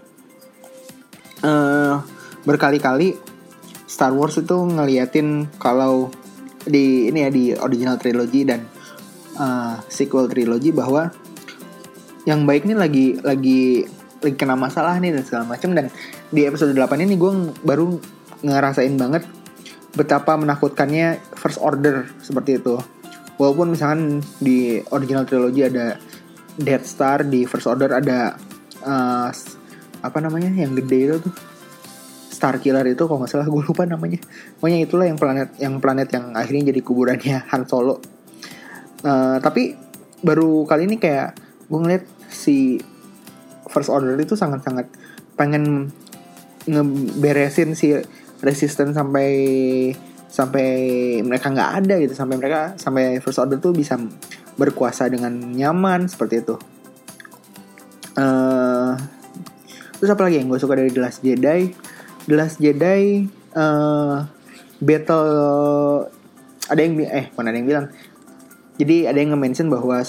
uh, 1.44 2.02
berkali-kali 2.48 3.20
Star 3.86 4.12
Wars 4.16 4.40
itu 4.40 4.56
ngeliatin 4.56 5.48
kalau 5.62 6.10
di 6.66 7.14
ini 7.14 7.20
ya 7.22 7.30
di 7.30 7.54
original 7.54 8.02
trilogy 8.02 8.42
dan 8.42 8.66
uh, 9.38 9.78
sequel 9.86 10.26
trilogy 10.26 10.74
bahwa 10.74 11.14
yang 12.26 12.44
baik 12.50 12.66
nih 12.66 12.74
lagi 12.74 13.06
lagi 13.22 13.86
lagi 14.26 14.36
kena 14.36 14.58
masalah 14.58 14.98
nih 14.98 15.14
dan 15.14 15.24
segala 15.24 15.46
macam. 15.46 15.78
Dan 15.78 15.94
di 16.34 16.42
episode 16.50 16.74
8 16.74 17.06
ini 17.06 17.14
gue 17.16 17.32
baru 17.62 18.02
ngerasain 18.42 18.98
banget 18.98 19.24
betapa 19.96 20.36
menakutkannya 20.36 21.22
first 21.38 21.62
order 21.62 22.10
seperti 22.20 22.58
itu. 22.58 22.82
Walaupun 23.36 23.76
misalkan 23.76 24.24
di 24.40 24.80
original 24.90 25.28
trilogy 25.28 25.68
ada 25.68 26.00
Death 26.56 26.88
Star 26.88 27.24
di 27.28 27.44
first 27.44 27.68
order 27.68 27.92
ada 27.92 28.40
uh, 28.86 29.30
apa 30.06 30.18
namanya 30.22 30.54
yang 30.54 30.78
gede 30.78 31.00
itu 31.10 31.18
tuh. 31.26 31.36
Star 32.36 32.60
Killer 32.60 32.84
itu 32.84 33.00
kalau 33.08 33.24
nggak 33.24 33.32
salah 33.32 33.48
gue 33.48 33.64
lupa 33.64 33.88
namanya. 33.88 34.20
Pokoknya 34.60 34.80
itulah 34.84 35.06
yang 35.08 35.16
planet 35.16 35.56
yang 35.58 35.80
planet 35.80 36.12
yang 36.12 36.36
akhirnya 36.36 36.76
jadi 36.76 36.82
kuburannya 36.84 37.38
Han 37.52 37.64
Solo. 37.66 37.98
Uh, 39.02 39.40
tapi 39.40 39.74
baru 40.20 40.68
kali 40.68 40.86
ini 40.86 41.00
kayak 41.00 41.40
gue 41.72 41.80
ngeliat 41.80 42.04
si 42.28 42.78
First 43.72 43.88
Order 43.88 44.20
itu 44.20 44.36
sangat-sangat 44.36 44.92
pengen 45.40 45.96
ngeberesin 46.68 47.78
si 47.78 47.96
resisten 48.44 48.92
sampai 48.92 49.30
sampai 50.28 50.68
mereka 51.24 51.56
nggak 51.56 51.72
ada 51.82 51.96
gitu. 52.04 52.14
Sampai 52.14 52.36
mereka 52.36 52.76
sampai 52.76 53.24
First 53.24 53.40
Order 53.40 53.64
tuh 53.64 53.72
bisa 53.72 53.96
berkuasa 54.60 55.08
dengan 55.08 55.56
nyaman 55.56 56.12
seperti 56.12 56.44
itu. 56.44 56.75
Uh, 58.16 58.96
terus 60.00 60.12
apa 60.12 60.24
lagi 60.24 60.40
yang 60.40 60.48
gue 60.48 60.60
suka 60.60 60.80
dari 60.80 60.92
The 60.92 61.02
Last 61.04 61.20
Jedi? 61.22 61.72
The 62.26 62.36
Last 62.36 62.58
Jedi 62.64 63.28
uh, 63.54 64.24
battle 64.80 65.36
ada 66.66 66.82
yang 66.82 66.98
eh 67.06 67.30
mana 67.36 67.54
ada 67.54 67.58
yang 67.60 67.68
bilang? 67.70 67.88
Jadi 68.76 69.08
ada 69.08 69.16
yang 69.16 69.36
nge-mention 69.36 69.68
bahwa 69.72 70.02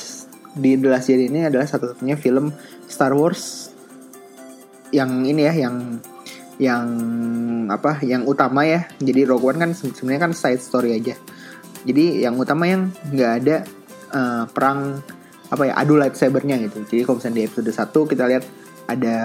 di 0.57 0.71
The 0.81 0.89
Last 0.89 1.07
Jedi 1.11 1.29
ini 1.29 1.47
adalah 1.47 1.69
satu-satunya 1.69 2.17
film 2.19 2.51
Star 2.89 3.13
Wars 3.13 3.71
yang 4.95 5.27
ini 5.27 5.45
ya 5.45 5.55
yang 5.67 6.01
yang 6.57 6.87
apa 7.69 8.01
yang 8.01 8.25
utama 8.25 8.65
ya. 8.65 8.89
Jadi 8.97 9.29
Rogue 9.29 9.53
One 9.53 9.59
kan 9.61 9.71
sebenarnya 9.77 10.31
kan 10.31 10.33
side 10.33 10.63
story 10.63 10.97
aja. 10.97 11.15
Jadi 11.87 12.25
yang 12.25 12.41
utama 12.41 12.67
yang 12.67 12.91
nggak 13.13 13.33
ada 13.45 13.57
uh, 14.11 14.45
perang 14.51 15.05
apa 15.51 15.63
ya 15.71 15.73
adu 15.79 15.95
lightsabernya 15.99 16.59
gitu. 16.67 16.83
Jadi 16.87 17.03
kalau 17.07 17.17
misalnya 17.23 17.37
di 17.39 17.45
episode 17.47 17.71
1 17.71 18.11
kita 18.11 18.25
lihat 18.27 18.45
ada 18.91 19.17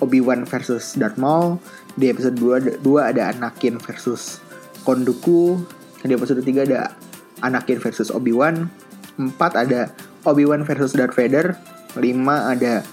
Obi 0.00 0.24
Wan 0.24 0.48
versus 0.48 0.96
Darth 0.96 1.20
Maul 1.20 1.60
di 1.96 2.08
episode 2.08 2.36
2 2.38 2.80
2 2.80 3.10
ada 3.12 3.32
Anakin 3.34 3.76
versus 3.80 4.40
Konduku 4.86 5.60
di 6.00 6.16
episode 6.16 6.40
3 6.40 6.64
ada 6.64 6.96
Anakin 7.44 7.76
versus 7.80 8.08
Obi 8.08 8.32
Wan 8.32 8.72
4 9.20 9.36
ada 9.36 9.92
Obi-Wan 10.24 10.64
versus 10.64 10.96
Darth 10.96 11.16
Vader 11.16 11.56
5 11.96 12.00
ada 12.24 12.84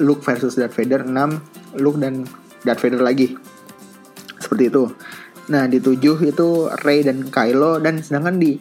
Luke 0.00 0.24
versus 0.24 0.56
Darth 0.56 0.76
Vader 0.76 1.04
6 1.04 1.80
Luke 1.80 2.00
dan 2.00 2.24
Darth 2.64 2.80
Vader 2.84 3.00
lagi. 3.00 3.36
Seperti 4.40 4.72
itu. 4.72 4.84
Nah 5.52 5.68
di 5.68 5.78
7 5.78 6.00
itu 6.26 6.48
Rey 6.84 7.04
dan 7.06 7.28
Kylo 7.28 7.78
dan 7.80 8.00
sedangkan 8.00 8.40
di 8.40 8.58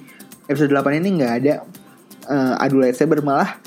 episode 0.47 0.71
8 0.71 1.01
ini 1.01 1.09
nggak 1.21 1.33
ada 1.43 1.53
uh, 2.27 2.59
adu 2.59 2.81
lightsaber 2.81 3.21
malah 3.21 3.57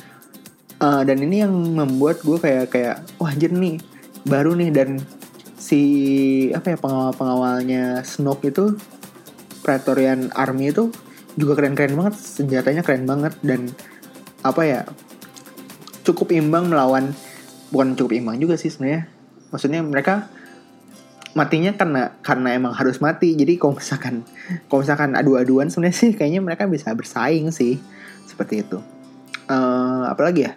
uh, 0.82 1.02
dan 1.02 1.18
ini 1.22 1.42
yang 1.42 1.52
membuat 1.52 2.22
gue 2.22 2.38
kayak 2.38 2.66
kayak 2.70 2.96
wah 3.18 3.30
anjir 3.30 3.50
nih 3.52 3.78
baru 4.26 4.54
nih. 4.54 4.70
Dan 4.70 5.02
si 5.58 5.80
apa 6.54 6.74
ya 6.74 6.78
pengawal 6.78 7.12
pengawalnya 7.14 8.02
Snoke 8.06 8.50
itu 8.50 8.78
Praetorian 9.62 10.30
Army 10.32 10.70
itu 10.70 10.90
juga 11.38 11.58
keren-keren 11.58 11.94
banget 11.94 12.14
senjatanya 12.18 12.82
keren 12.82 13.06
banget 13.06 13.34
dan 13.46 13.70
apa 14.42 14.62
ya 14.66 14.80
cukup 16.02 16.34
imbang 16.34 16.70
melawan 16.72 17.14
bukan 17.70 17.94
cukup 17.94 18.16
imbang 18.16 18.38
juga 18.40 18.56
sih 18.56 18.72
sebenarnya. 18.72 19.10
Maksudnya 19.52 19.80
mereka 19.84 20.28
matinya 21.36 21.70
karena 21.76 22.16
karena 22.24 22.48
emang 22.56 22.72
harus 22.72 22.98
mati. 22.98 23.36
Jadi 23.36 23.60
kalau 23.60 23.76
misalkan 23.76 24.24
kalau 24.66 24.80
misalkan 24.82 25.10
adu-aduan 25.14 25.68
sebenarnya 25.68 25.96
sih 25.96 26.10
kayaknya 26.16 26.40
mereka 26.40 26.64
bisa 26.64 26.90
bersaing 26.96 27.52
sih 27.52 27.76
seperti 28.38 28.62
itu. 28.62 28.78
Uh, 29.50 30.06
apalagi 30.06 30.46
ya? 30.46 30.54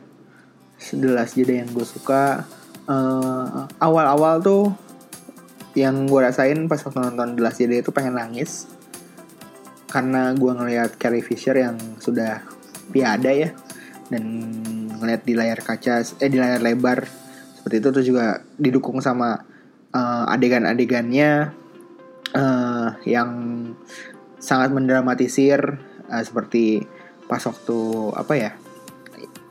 Sedelas 0.78 1.34
jadi 1.34 1.66
yang 1.66 1.74
gue 1.74 1.82
suka. 1.82 2.46
Uh, 2.86 3.66
awal-awal 3.82 4.38
tuh 4.38 4.70
yang 5.74 6.06
gue 6.06 6.20
rasain 6.22 6.70
pas 6.70 6.78
waktu 6.78 7.02
nonton 7.02 7.34
The 7.34 7.42
Last 7.42 7.58
itu 7.58 7.90
pengen 7.90 8.22
nangis. 8.22 8.70
Karena 9.90 10.30
gue 10.38 10.52
ngeliat 10.54 11.02
Carrie 11.02 11.26
Fisher 11.26 11.58
yang 11.58 11.74
sudah 11.98 12.46
tiada 12.94 13.34
ya. 13.34 13.50
Dan 14.14 14.54
ngeliat 15.02 15.26
di 15.26 15.34
layar 15.34 15.58
kaca 15.66 16.06
eh 16.22 16.30
di 16.30 16.38
layar 16.38 16.62
lebar. 16.62 17.02
Seperti 17.58 17.76
itu 17.82 17.88
terus 17.90 18.06
juga 18.06 18.46
didukung 18.62 19.02
sama 19.02 19.42
uh, 19.90 20.30
adegan-adegannya. 20.30 21.58
Uh, 22.38 22.94
yang 23.10 23.32
sangat 24.38 24.70
mendramatisir. 24.70 25.82
Uh, 26.06 26.22
seperti 26.22 26.86
pas 27.32 27.40
waktu 27.40 27.80
apa 28.12 28.34
ya 28.36 28.52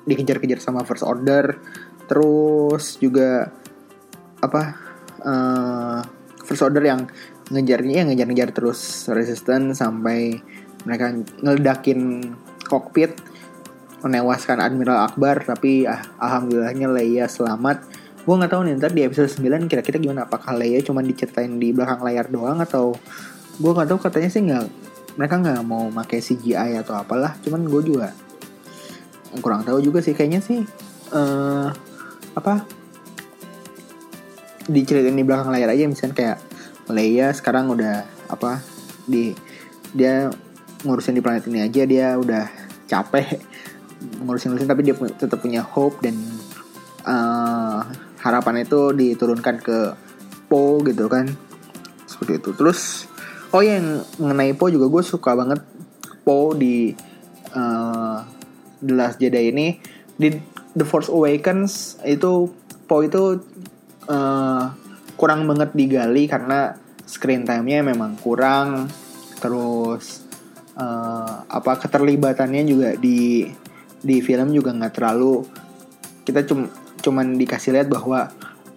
dikejar-kejar 0.04 0.60
sama 0.60 0.84
first 0.84 1.00
order 1.00 1.56
terus 2.04 3.00
juga 3.00 3.48
apa 4.44 4.62
uh, 5.24 6.00
first 6.44 6.60
order 6.60 6.84
yang 6.84 7.08
ngejarnya 7.48 8.12
ngejar-ngejar 8.12 8.52
terus 8.52 9.08
resisten 9.08 9.72
sampai 9.72 10.36
mereka 10.84 11.16
ngeledakin 11.40 12.32
kokpit 12.68 13.16
menewaskan 14.04 14.60
Admiral 14.60 15.08
Akbar 15.08 15.44
tapi 15.44 15.84
ah, 15.84 16.00
alhamdulillahnya 16.16 16.88
Leia 16.88 17.26
selamat. 17.28 17.84
Gue 18.24 18.34
nggak 18.36 18.52
tahu 18.52 18.62
nih 18.64 18.72
ntar 18.80 18.92
di 18.96 19.04
episode 19.04 19.28
9 19.28 19.68
kira-kira 19.68 20.00
gimana? 20.00 20.24
Apakah 20.24 20.56
Leia 20.56 20.80
cuma 20.80 21.04
diceritain 21.04 21.60
di 21.60 21.72
belakang 21.72 22.00
layar 22.00 22.28
doang 22.32 22.60
atau 22.64 22.96
gue 23.60 23.70
nggak 23.76 23.88
tahu 23.92 23.98
katanya 24.00 24.30
sih 24.32 24.40
nggak 24.44 24.66
mereka 25.18 25.40
nggak 25.40 25.62
mau 25.66 25.90
pakai 25.90 26.18
CGI 26.22 26.78
atau 26.82 26.94
apalah 26.98 27.34
cuman 27.42 27.66
gue 27.66 27.82
juga 27.82 28.14
kurang 29.38 29.62
tahu 29.62 29.78
juga 29.78 30.02
sih 30.02 30.14
kayaknya 30.14 30.42
sih 30.42 30.62
uh, 31.14 31.70
apa 32.34 32.66
diceritain 34.70 35.14
di 35.14 35.26
belakang 35.26 35.50
layar 35.50 35.70
aja 35.74 35.86
misalnya 35.86 36.14
kayak 36.14 36.38
Leia 36.90 37.30
sekarang 37.30 37.70
udah 37.70 38.02
apa 38.26 38.58
di 39.06 39.30
dia 39.94 40.26
ngurusin 40.82 41.14
di 41.14 41.22
planet 41.22 41.46
ini 41.46 41.62
aja 41.62 41.82
dia 41.86 42.18
udah 42.18 42.50
capek 42.90 43.38
ngurusin-ngurusin 44.22 44.66
tapi 44.66 44.82
dia 44.82 44.94
tetap 45.14 45.38
punya 45.38 45.62
hope 45.62 46.02
dan 46.02 46.18
uh, 47.06 47.86
harapan 48.20 48.64
itu 48.64 48.92
diturunkan 48.92 49.60
ke 49.60 49.78
Po 50.50 50.82
gitu 50.82 51.06
kan 51.06 51.30
seperti 52.10 52.42
itu. 52.42 52.50
Terus 52.58 53.06
oh 53.50 53.62
ya, 53.62 53.78
yang 53.78 54.06
mengenai 54.18 54.54
Po 54.54 54.70
juga 54.70 54.86
gue 54.86 55.02
suka 55.02 55.34
banget. 55.34 55.60
Po 56.22 56.54
di 56.54 56.94
uh, 57.54 58.18
The 58.82 58.94
Last 58.94 59.18
Jedi 59.18 59.50
ini. 59.50 59.78
Di 60.14 60.36
The 60.76 60.86
Force 60.86 61.10
Awakens 61.10 61.98
itu 62.06 62.50
Po 62.86 63.02
itu 63.02 63.40
uh, 64.10 64.64
kurang 65.14 65.46
banget 65.46 65.74
digali 65.74 66.26
karena 66.30 66.74
screen 67.06 67.46
time-nya 67.46 67.82
memang 67.82 68.18
kurang. 68.18 68.86
Terus 69.40 70.26
uh, 70.78 71.46
apa 71.48 71.80
keterlibatannya 71.80 72.62
juga 72.66 72.94
di 72.94 73.48
di 74.00 74.16
film 74.22 74.54
juga 74.54 74.70
nggak 74.74 74.94
terlalu. 74.94 75.42
Kita 76.24 76.46
cum 76.46 76.70
cuman 77.00 77.34
dikasih 77.40 77.72
lihat 77.74 77.88
bahwa 77.88 78.28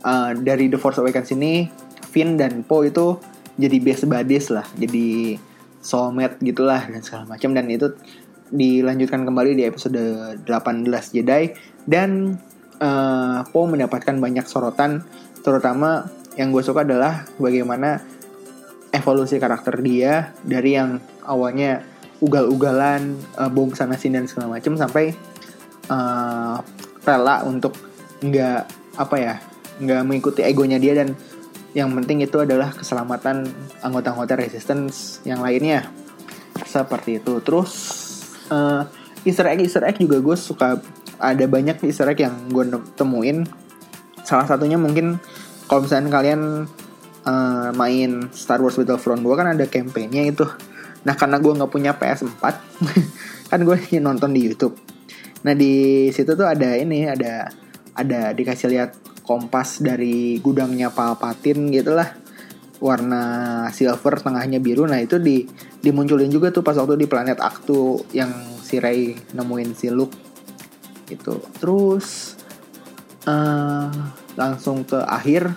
uh, 0.01 0.31
dari 0.33 0.71
The 0.71 0.79
Force 0.79 1.03
Awakens 1.03 1.35
ini 1.35 1.67
Finn 2.09 2.39
dan 2.39 2.63
Poe 2.63 2.87
itu 2.87 3.19
jadi 3.57 3.77
best 3.81 4.09
buddies 4.09 4.49
lah 4.49 4.65
jadi 4.73 5.37
soulmate 5.83 6.39
gitulah 6.39 6.87
dan 6.87 7.03
segala 7.03 7.27
macam. 7.27 7.51
Dan 7.51 7.67
itu 7.67 7.91
dilanjutkan 8.49 9.27
kembali 9.27 9.59
di 9.59 9.63
episode 9.67 9.99
18 10.47 10.87
Jedi. 11.11 11.51
Dan 11.83 12.39
uh, 12.79 13.43
Poe 13.51 13.67
mendapatkan 13.67 14.15
banyak 14.15 14.47
sorotan 14.47 15.03
terutama 15.43 16.07
yang 16.39 16.55
gue 16.55 16.63
suka 16.63 16.87
adalah 16.87 17.27
bagaimana 17.35 17.99
evolusi 18.95 19.37
karakter 19.37 19.83
dia 19.83 20.31
dari 20.47 20.79
yang 20.79 20.97
awalnya 21.27 21.83
ugal-ugalan 22.23 23.19
uh, 23.35 23.51
bom 23.51 23.75
sana 23.75 23.99
sini 23.99 24.23
dan 24.23 24.31
segala 24.31 24.55
macam 24.55 24.79
sampai 24.79 25.11
uh, 25.91 26.63
rela 27.03 27.43
untuk 27.43 27.75
nggak 28.23 28.61
apa 28.95 29.15
ya 29.19 29.35
nggak 29.83 30.01
mengikuti 30.07 30.41
egonya 30.47 30.79
dia 30.79 30.95
dan 30.95 31.11
yang 31.73 31.89
penting 31.97 32.21
itu 32.21 32.37
adalah 32.37 32.69
keselamatan 32.69 33.49
anggota-anggota 33.81 34.37
resistance 34.37 35.21
yang 35.25 35.41
lainnya. 35.41 35.89
Seperti 36.65 37.17
itu. 37.17 37.41
Terus 37.41 37.71
uh, 38.53 38.85
Easter 39.25 39.49
egg 39.49 39.65
Easter 39.65 39.81
egg 39.81 39.97
juga 39.97 40.21
gue 40.21 40.37
suka 40.37 40.77
ada 41.17 41.45
banyak 41.49 41.81
Easter 41.81 42.05
egg 42.09 42.21
yang 42.21 42.49
gue 42.53 42.69
temuin. 42.93 43.49
Salah 44.21 44.45
satunya 44.45 44.77
mungkin 44.77 45.17
kalau 45.65 45.83
misalnya 45.83 46.13
kalian 46.13 46.69
uh, 47.25 47.69
main 47.73 48.29
Star 48.29 48.61
Wars 48.61 48.77
Battlefront 48.77 49.25
2 49.25 49.39
kan 49.39 49.47
ada 49.57 49.65
campaignnya 49.65 50.29
itu. 50.29 50.45
Nah 51.03 51.17
karena 51.17 51.41
gue 51.41 51.51
nggak 51.57 51.71
punya 51.73 51.97
PS4 51.97 52.43
kan 53.51 53.59
gue 53.65 53.77
nonton 53.97 54.29
di 54.29 54.45
YouTube. 54.45 54.77
Nah 55.41 55.57
di 55.57 56.07
situ 56.13 56.37
tuh 56.37 56.47
ada 56.47 56.77
ini 56.77 57.09
ada 57.09 57.49
ada 57.97 58.33
dikasih 58.33 58.69
lihat 58.69 59.12
kompas 59.23 59.79
dari 59.79 60.37
gudangnya 60.43 60.91
Palpatine 60.91 61.71
gitu 61.71 61.95
lah 61.95 62.23
warna 62.83 63.23
silver 63.71 64.19
tengahnya 64.19 64.59
biru. 64.59 64.83
Nah 64.83 64.99
itu 64.99 65.15
di 65.15 65.47
dimunculin 65.79 66.27
juga 66.27 66.51
tuh 66.51 66.67
pas 66.67 66.75
waktu 66.75 66.99
di 66.99 67.07
planet 67.07 67.39
Aktu 67.39 68.11
yang 68.11 68.31
si 68.59 68.83
Rey 68.83 69.15
nemuin 69.31 69.71
si 69.71 69.87
Luke 69.87 70.15
gitu. 71.07 71.39
Terus 71.63 72.35
uh, 73.23 73.87
langsung 74.35 74.83
ke 74.83 74.99
akhir 74.99 75.55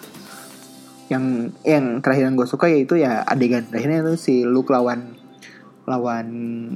yang 1.11 1.50
yang 1.66 1.98
terakhir 1.98 2.31
yang 2.31 2.38
gue 2.38 2.46
suka 2.46 2.70
yaitu 2.70 3.02
ya 3.02 3.26
adegan. 3.26 3.66
Terakhirnya 3.66 4.07
itu 4.07 4.14
si 4.14 4.35
Luke 4.46 4.70
lawan 4.70 5.18
lawan 5.83 6.29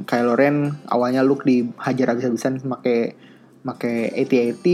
Kylo 0.02 0.34
Ren. 0.34 0.82
Awalnya 0.90 1.22
Luke 1.22 1.46
dihajar 1.46 2.14
habis-habisan 2.14 2.58
pakai 2.58 3.14
pakai 3.62 4.10
AT-AT 4.18 4.66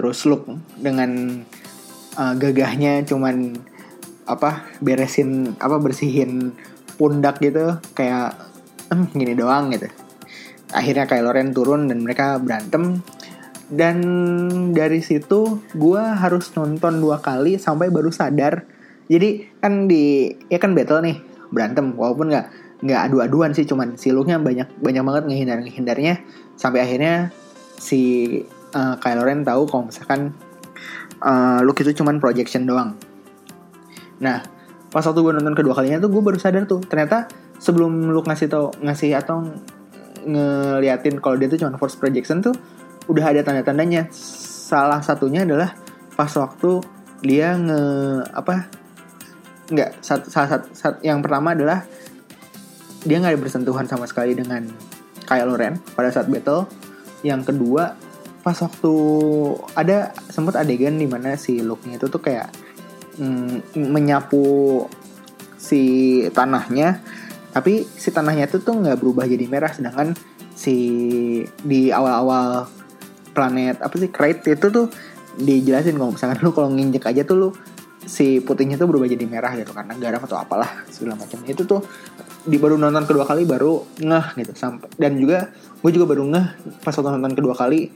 terus 0.00 0.24
Luke 0.24 0.48
dengan 0.80 1.44
uh, 2.16 2.32
gagahnya 2.40 3.04
cuman 3.04 3.52
apa 4.24 4.64
beresin 4.80 5.52
apa 5.60 5.76
bersihin 5.76 6.56
pundak 6.96 7.36
gitu 7.44 7.76
kayak 7.92 8.32
ehm, 8.88 9.12
gini 9.12 9.36
doang 9.36 9.68
gitu. 9.76 9.92
Akhirnya 10.72 11.04
Kylo 11.04 11.36
Ren 11.36 11.52
turun 11.52 11.92
dan 11.92 12.00
mereka 12.00 12.40
berantem. 12.40 13.04
Dan 13.70 14.02
dari 14.74 14.98
situ 14.98 15.62
gue 15.78 16.02
harus 16.02 16.50
nonton 16.58 16.98
dua 16.98 17.22
kali 17.22 17.60
sampai 17.60 17.92
baru 17.92 18.10
sadar. 18.10 18.66
Jadi 19.06 19.60
kan 19.60 19.86
di 19.86 20.32
ya 20.48 20.58
kan 20.58 20.72
battle 20.72 21.04
nih 21.04 21.20
berantem. 21.52 21.92
Walaupun 21.94 22.32
nggak 22.32 22.46
nggak 22.80 23.00
adu-aduan 23.10 23.52
sih 23.52 23.68
cuman 23.68 24.00
si 24.00 24.08
Luke-nya 24.10 24.40
banyak 24.40 24.80
banyak 24.80 25.04
banget 25.04 25.24
ngehindar 25.28 25.58
ngehindarnya 25.60 26.24
sampai 26.56 26.80
akhirnya 26.88 27.28
si 27.76 28.00
uh, 28.74 28.94
Kylo 28.98 29.22
Ren 29.24 29.42
tahu 29.46 29.66
kalau 29.68 29.88
misalkan 29.88 30.34
uh, 31.22 31.60
Luke 31.62 31.80
itu 31.82 31.96
cuman 31.96 32.18
projection 32.18 32.64
doang 32.66 32.96
nah 34.20 34.44
pas 34.90 35.06
waktu 35.06 35.20
gue 35.22 35.32
nonton 35.38 35.54
kedua 35.54 35.72
kalinya 35.78 36.02
tuh 36.02 36.10
gue 36.10 36.22
baru 36.22 36.36
sadar 36.36 36.66
tuh 36.66 36.82
ternyata 36.82 37.30
sebelum 37.60 38.10
Luke 38.10 38.26
ngasih 38.26 38.48
tau 38.50 38.74
ngasih 38.82 39.14
atau 39.16 39.44
ngeliatin 40.24 41.20
kalau 41.20 41.36
dia 41.40 41.48
tuh 41.48 41.60
cuma 41.60 41.76
force 41.80 41.96
projection 41.96 42.44
tuh 42.44 42.52
udah 43.08 43.24
ada 43.24 43.40
tanda-tandanya. 43.42 44.10
Salah 44.70 45.02
satunya 45.02 45.42
adalah 45.42 45.74
pas 46.14 46.30
waktu 46.36 46.78
dia 47.20 47.56
nge 47.58 47.82
apa 48.32 48.70
nggak 49.70 49.90
salah 50.02 50.48
satu 50.50 50.66
sat, 50.74 50.94
yang 51.06 51.22
pertama 51.22 51.54
adalah 51.54 51.86
dia 53.06 53.16
nggak 53.18 53.34
ada 53.34 53.40
bersentuhan 53.40 53.86
sama 53.86 54.04
sekali 54.06 54.36
dengan 54.36 54.66
Kylo 55.24 55.54
Ren 55.56 55.78
pada 55.94 56.10
saat 56.12 56.30
battle. 56.30 56.68
Yang 57.20 57.52
kedua 57.52 57.98
pas 58.40 58.56
waktu 58.56 58.94
ada 59.76 60.16
sempat 60.32 60.56
adegan 60.56 60.96
di 60.96 61.04
mana 61.04 61.36
si 61.36 61.60
Luke-nya 61.60 62.00
itu 62.00 62.08
tuh 62.08 62.22
kayak 62.24 62.48
mm, 63.20 63.76
menyapu 63.76 64.86
si 65.60 65.82
tanahnya 66.32 67.04
tapi 67.52 67.84
si 67.84 68.08
tanahnya 68.14 68.48
itu 68.48 68.62
tuh 68.62 68.80
nggak 68.80 68.96
berubah 68.96 69.28
jadi 69.28 69.44
merah 69.44 69.68
sedangkan 69.68 70.16
si 70.56 70.76
di 71.60 71.92
awal-awal 71.92 72.68
planet 73.32 73.80
apa 73.84 73.94
sih 73.96 74.10
crate 74.12 74.56
itu 74.56 74.66
tuh 74.72 74.86
dijelasin 75.38 75.96
kalau 75.96 76.12
misalkan 76.12 76.38
lu 76.42 76.50
kalau 76.52 76.68
nginjek 76.72 77.06
aja 77.06 77.22
tuh 77.24 77.36
lu 77.36 77.48
si 78.04 78.42
putihnya 78.42 78.74
tuh 78.80 78.90
berubah 78.90 79.06
jadi 79.06 79.22
merah 79.28 79.54
gitu 79.54 79.70
karena 79.70 79.94
garam 79.94 80.20
atau 80.24 80.40
apalah 80.40 80.82
segala 80.90 81.14
macam. 81.14 81.38
Itu 81.46 81.62
tuh 81.68 81.84
di 82.42 82.56
baru 82.56 82.80
nonton 82.80 83.04
kedua 83.04 83.28
kali 83.28 83.44
baru 83.44 84.00
ngeh 84.00 84.26
gitu 84.40 84.52
sampai 84.56 84.88
dan 84.96 85.20
juga 85.20 85.52
gue 85.52 85.90
juga 85.92 86.06
baru 86.08 86.24
ngeh 86.24 86.46
pas 86.80 86.96
nonton 86.96 87.36
kedua 87.36 87.52
kali 87.52 87.92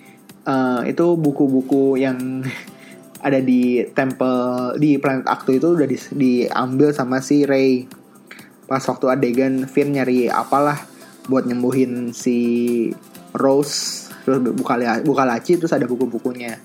uh, 0.49 0.81
itu 0.87 1.17
buku-buku 1.17 2.01
yang 2.01 2.45
ada 3.27 3.41
di 3.41 3.85
temple 3.97 4.77
di 4.77 5.01
planet 5.01 5.25
Aktu 5.25 5.57
itu 5.57 5.73
udah 5.73 5.89
di, 5.89 5.97
diambil 6.13 6.93
sama 6.93 7.25
si 7.25 7.49
Ray 7.49 7.89
pas 8.65 8.81
waktu 8.81 9.07
adegan 9.13 9.69
Finn 9.69 9.93
nyari 9.93 10.29
apalah 10.29 10.81
buat 11.29 11.45
nyembuhin 11.49 12.13
si 12.13 12.89
Rose 13.37 14.09
terus 14.25 14.41
buka 14.41 14.81
buka 15.05 15.25
laci 15.29 15.61
terus 15.61 15.73
ada 15.73 15.85
buku-bukunya. 15.85 16.57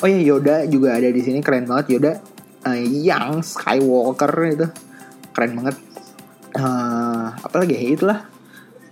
Oh 0.00 0.08
ya 0.08 0.16
Yoda 0.16 0.64
juga 0.64 0.96
ada 0.96 1.12
di 1.12 1.20
sini 1.20 1.44
keren 1.44 1.68
banget. 1.68 1.96
Yoda 1.96 2.12
uh, 2.64 2.78
yang 2.80 3.44
Skywalker 3.44 4.32
itu. 4.48 4.68
Keren 5.36 5.60
banget. 5.60 5.76
Uh, 6.56 7.36
apalagi 7.44 7.76
ya 7.76 7.82
itulah. 7.84 8.20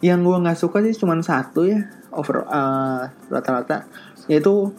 Yang 0.04 0.20
gue 0.20 0.36
nggak 0.44 0.58
suka 0.60 0.84
sih 0.84 0.94
cuma 1.00 1.16
satu 1.24 1.64
ya 1.64 1.97
over 2.18 2.42
uh, 2.50 3.06
rata-rata 3.30 3.86
yaitu 4.26 4.74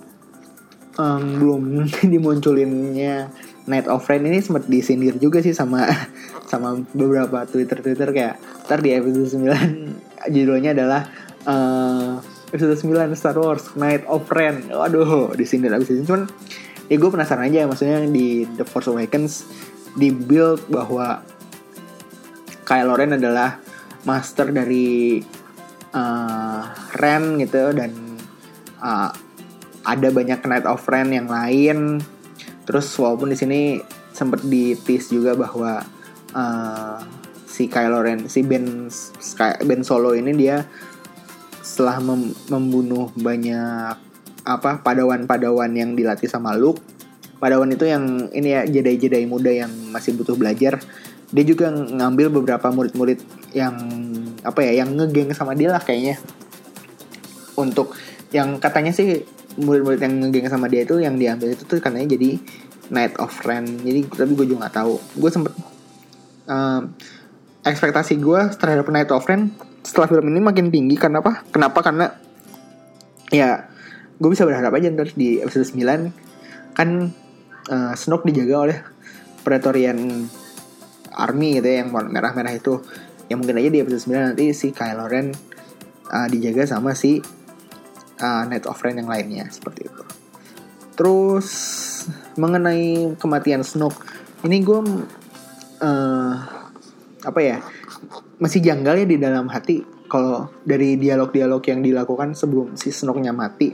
um, 0.99 1.23
belum 1.39 1.63
dimunculinnya 2.13 3.31
Night 3.69 3.87
of 3.87 4.03
Rain 4.09 4.25
ini 4.25 4.43
sempat 4.43 4.67
disindir 4.67 5.15
juga 5.15 5.39
sih 5.39 5.55
sama 5.55 5.87
sama 6.51 6.81
beberapa 6.91 7.45
Twitter 7.47 7.79
Twitter 7.79 8.09
kayak 8.11 8.35
ntar 8.67 8.83
di 8.83 8.91
episode 8.93 9.39
9 9.39 9.95
judulnya 10.35 10.75
adalah 10.75 11.07
uh, 11.47 12.19
episode 12.51 12.75
9 12.75 13.15
Star 13.15 13.37
Wars 13.39 13.73
Night 13.79 14.03
of 14.09 14.27
Ren 14.29 14.67
waduh 14.73 15.33
di 15.37 15.45
sini 15.47 15.71
abis 15.71 15.93
ini 15.93 16.03
cuman 16.03 16.27
ya 16.89 16.97
gue 16.97 17.09
penasaran 17.09 17.45
aja 17.45 17.69
maksudnya 17.69 18.01
di 18.09 18.49
The 18.57 18.65
Force 18.65 18.89
Awakens 18.89 19.45
di 19.93 20.09
build 20.09 20.65
bahwa 20.69 21.21
Kylo 22.65 22.93
Ren 22.97 23.17
adalah 23.17 23.61
master 24.05 24.53
dari 24.53 25.21
uh, 25.93 26.61
Ren 26.97 27.37
gitu 27.41 27.73
dan 27.73 27.91
uh, 28.81 29.09
ada 29.85 30.07
banyak 30.11 30.39
Night 30.45 30.65
of 30.67 30.85
Ren 30.85 31.09
yang 31.13 31.29
lain. 31.29 32.01
Terus 32.67 32.89
walaupun 32.99 33.33
di 33.33 33.37
sini 33.37 33.61
sempat 34.13 34.43
tease 34.45 35.09
juga 35.15 35.33
bahwa 35.33 35.81
uh, 36.35 36.97
si 37.49 37.67
Kylo 37.67 38.03
Ren 38.03 38.29
si 38.29 38.45
Ben 38.45 38.87
Ben 39.65 39.81
Solo 39.81 40.13
ini 40.13 40.31
dia 40.37 40.63
setelah 41.59 42.01
mem 42.01 42.33
membunuh 42.51 43.11
banyak 43.15 43.95
apa 44.43 44.81
padawan-padawan 44.81 45.71
yang 45.75 45.93
dilatih 45.93 46.27
sama 46.29 46.57
Luke. 46.57 46.81
Padawan 47.39 47.71
itu 47.71 47.87
yang 47.87 48.27
ini 48.35 48.51
ya 48.51 48.61
jedai-jedai 48.67 49.23
muda 49.23 49.47
yang 49.47 49.71
masih 49.93 50.17
butuh 50.17 50.35
belajar. 50.35 50.81
Dia 51.29 51.45
juga 51.45 51.69
ngambil 51.71 52.33
beberapa 52.33 52.67
murid-murid 52.73 53.21
yang 53.53 53.77
apa 54.45 54.59
ya 54.63 54.83
yang 54.83 54.95
ngegeng 54.95 55.31
sama 55.35 55.55
dia 55.55 55.71
lah 55.73 55.81
kayaknya. 55.83 56.19
Untuk 57.59 57.95
yang 58.31 58.61
katanya 58.61 58.95
sih 58.95 59.25
murid-murid 59.59 59.99
yang 59.99 60.13
ngegeng 60.23 60.47
sama 60.47 60.71
dia 60.71 60.85
itu 60.85 61.01
yang 61.01 61.19
diambil 61.19 61.51
itu 61.51 61.63
tuh 61.65 61.81
katanya 61.81 62.07
jadi 62.15 62.39
Night 62.89 63.15
of 63.21 63.33
Ren. 63.45 63.65
Jadi 63.83 64.07
tapi 64.09 64.31
gue 64.33 64.45
juga 64.49 64.67
nggak 64.67 64.75
tahu. 64.75 64.93
Gue 65.19 65.29
sempet 65.29 65.53
uh, 66.49 66.81
ekspektasi 67.65 68.17
gue 68.17 68.41
terhadap 68.55 68.87
Night 68.89 69.11
of 69.11 69.25
Ren 69.27 69.51
setelah 69.83 70.07
film 70.09 70.31
ini 70.31 70.39
makin 70.41 70.71
tinggi. 70.71 70.95
Karena 70.95 71.19
apa? 71.19 71.43
Kenapa? 71.51 71.79
Karena 71.83 72.07
ya 73.29 73.69
gue 74.19 74.29
bisa 74.29 74.43
berharap 74.43 74.73
aja 74.75 74.91
ntar 74.91 75.15
di 75.15 75.39
episode 75.39 75.69
9 75.71 76.75
kan 76.75 76.89
uh, 77.71 77.93
Snoke 77.95 78.27
dijaga 78.27 78.55
oleh 78.59 78.77
Praetorian 79.47 80.27
Army 81.15 81.59
gitu 81.59 81.67
ya 81.67 81.83
yang 81.83 81.89
merah-merah 81.91 82.53
itu 82.55 82.83
yang 83.29 83.39
mungkin 83.39 83.61
aja 83.61 83.69
di 83.69 83.79
episode 83.79 84.03
9 84.09 84.33
nanti 84.33 84.45
si 84.57 84.73
Kylo 84.73 85.05
Ren 85.05 85.29
uh, 86.09 86.27
dijaga 86.27 86.65
sama 86.65 86.97
si 86.97 87.21
uh, 88.19 88.43
Night 88.49 88.65
of 88.65 88.81
Ren 88.81 88.99
yang 88.99 89.09
lainnya 89.09 89.45
seperti 89.53 89.85
itu. 89.85 90.03
Terus 90.97 91.47
mengenai 92.35 93.15
kematian 93.15 93.63
Snoke 93.63 94.01
ini 94.43 94.65
gue 94.65 94.79
uh, 95.85 96.33
apa 97.19 97.39
ya 97.39 97.61
masih 98.39 98.63
janggal 98.63 99.03
ya 99.03 99.05
di 99.05 99.17
dalam 99.19 99.51
hati 99.51 99.83
kalau 100.09 100.49
dari 100.65 100.97
dialog-dialog 100.97 101.61
yang 101.69 101.85
dilakukan 101.85 102.33
sebelum 102.33 102.73
si 102.75 102.89
Snoke-nya 102.89 103.31
mati. 103.31 103.71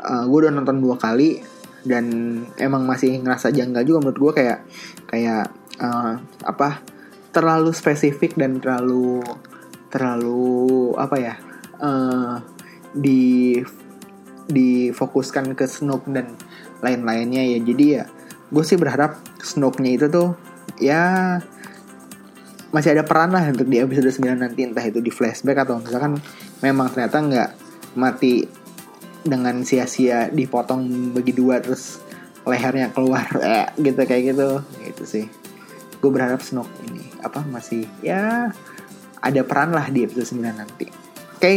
Uh, 0.00 0.24
gue 0.30 0.38
udah 0.46 0.54
nonton 0.54 0.80
dua 0.80 0.96
kali 0.96 1.42
dan 1.84 2.04
emang 2.60 2.84
masih 2.84 3.20
ngerasa 3.20 3.52
janggal 3.52 3.82
juga 3.84 3.98
menurut 4.08 4.18
gue 4.20 4.32
kayak 4.40 4.58
kayak 5.08 5.44
uh, 5.80 6.20
apa 6.44 6.84
terlalu 7.30 7.70
spesifik 7.70 8.34
dan 8.34 8.58
terlalu 8.58 9.22
terlalu 9.90 10.94
apa 10.98 11.16
ya 11.18 11.34
uh, 11.82 12.38
di 12.94 13.58
difokuskan 14.50 15.54
ke 15.54 15.66
Snoke 15.66 16.10
dan 16.10 16.34
lain-lainnya 16.82 17.42
ya. 17.56 17.58
Jadi 17.62 17.84
ya 17.98 18.04
gue 18.50 18.64
sih 18.66 18.74
berharap 18.74 19.18
Snoke-nya 19.38 19.90
itu 19.94 20.06
tuh 20.10 20.34
ya 20.82 21.38
masih 22.70 22.94
ada 22.94 23.02
peran 23.06 23.34
lah 23.34 23.50
untuk 23.50 23.66
di 23.66 23.82
episode 23.82 24.10
9 24.10 24.46
nanti 24.46 24.62
entah 24.62 24.82
itu 24.86 25.02
di 25.02 25.10
flashback 25.10 25.66
atau 25.66 25.82
misalkan 25.82 26.22
memang 26.62 26.90
ternyata 26.94 27.18
nggak 27.18 27.50
mati 27.98 28.46
dengan 29.26 29.66
sia-sia 29.66 30.30
dipotong 30.30 31.12
bagi 31.14 31.34
dua 31.34 31.58
terus 31.58 31.98
lehernya 32.46 32.94
keluar 32.94 33.26
eh, 33.42 33.70
gitu 33.78 34.02
kayak 34.02 34.34
gitu. 34.34 34.48
Itu 34.82 35.04
sih 35.06 35.39
gue 36.00 36.10
berharap 36.10 36.40
Snoke 36.40 36.72
ini 36.88 37.04
apa 37.20 37.44
masih 37.44 37.84
ya 38.00 38.48
ada 39.20 39.40
peran 39.44 39.76
lah 39.76 39.92
di 39.92 40.08
episode 40.08 40.40
9 40.40 40.56
nanti. 40.56 40.88
Oke 40.88 41.40
okay, 41.40 41.56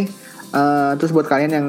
uh, 0.51 0.59
eh, 0.59 0.91
terus 0.99 1.15
buat 1.15 1.27
kalian 1.27 1.51
yang 1.55 1.67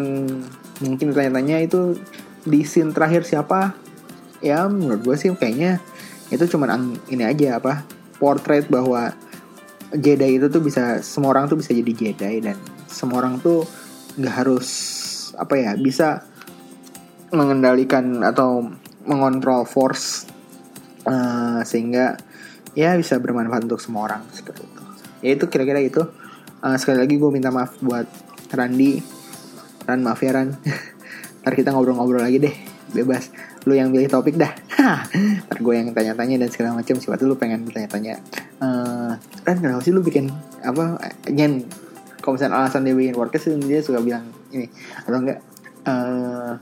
mungkin 0.83 1.15
tanya-tanya 1.15 1.63
itu 1.63 1.95
di 2.43 2.67
scene 2.67 2.91
terakhir 2.91 3.23
siapa? 3.23 3.73
Ya 4.43 4.67
menurut 4.67 5.07
gue 5.07 5.17
sih 5.17 5.31
kayaknya 5.33 5.79
itu 6.35 6.45
cuman 6.51 6.99
ini 7.09 7.23
aja 7.23 7.63
apa 7.63 7.87
portrait 8.19 8.67
bahwa 8.67 9.15
Jedi 9.95 10.43
itu 10.43 10.51
tuh 10.51 10.59
bisa 10.59 10.99
semua 11.07 11.31
orang 11.39 11.47
tuh 11.47 11.63
bisa 11.63 11.71
jadi 11.71 11.93
Jedi 11.95 12.43
dan 12.43 12.59
semua 12.91 13.23
orang 13.23 13.39
tuh 13.39 13.63
nggak 14.19 14.35
harus 14.35 14.69
apa 15.39 15.55
ya 15.55 15.73
bisa 15.79 16.27
mengendalikan 17.31 18.23
atau 18.23 18.67
mengontrol 19.07 19.67
force 19.67 20.27
uh, 21.07 21.63
sehingga 21.63 22.19
ya 22.75 22.99
bisa 22.99 23.19
bermanfaat 23.23 23.67
untuk 23.67 23.79
semua 23.79 24.11
orang 24.11 24.23
seperti 24.35 24.67
itu. 24.67 24.83
Ya 25.25 25.31
itu 25.39 25.45
kira-kira 25.49 25.81
itu. 25.81 26.03
Uh, 26.61 26.77
sekali 26.77 27.01
lagi 27.01 27.17
gue 27.17 27.31
minta 27.31 27.49
maaf 27.49 27.79
buat 27.81 28.05
Randi. 28.53 29.01
Ran 29.89 30.01
maaf 30.05 30.21
ya 30.21 30.37
Ran. 30.37 30.53
Ntar 31.43 31.55
kita 31.57 31.73
ngobrol-ngobrol 31.73 32.21
lagi 32.21 32.43
deh. 32.43 32.55
Bebas. 32.93 33.31
Lu 33.65 33.73
yang 33.73 33.89
pilih 33.95 34.11
topik 34.11 34.37
dah. 34.37 34.53
Ntar 35.49 35.59
gue 35.63 35.75
yang 35.75 35.89
tanya-tanya 35.97 36.45
dan 36.45 36.49
segala 36.53 36.77
macam. 36.77 37.01
Siapa 37.01 37.17
tuh 37.17 37.33
lu 37.33 37.37
pengen 37.41 37.65
tanya-tanya. 37.71 38.21
Uh, 38.61 39.17
Ran 39.47 39.57
kenapa 39.63 39.81
sih 39.81 39.95
lu 39.95 40.05
bikin 40.05 40.29
apa? 40.61 40.99
Nyen. 41.31 41.65
Kalau 42.21 42.41
misalnya 42.41 42.65
alasan 42.65 42.89
dia 42.89 42.97
bikin 42.97 43.15
podcast 43.17 43.53
dia 43.69 43.81
suka 43.85 44.01
bilang 44.01 44.29
ini 44.53 44.69
atau 45.05 45.19
enggak. 45.21 45.41
Uh, 45.85 46.57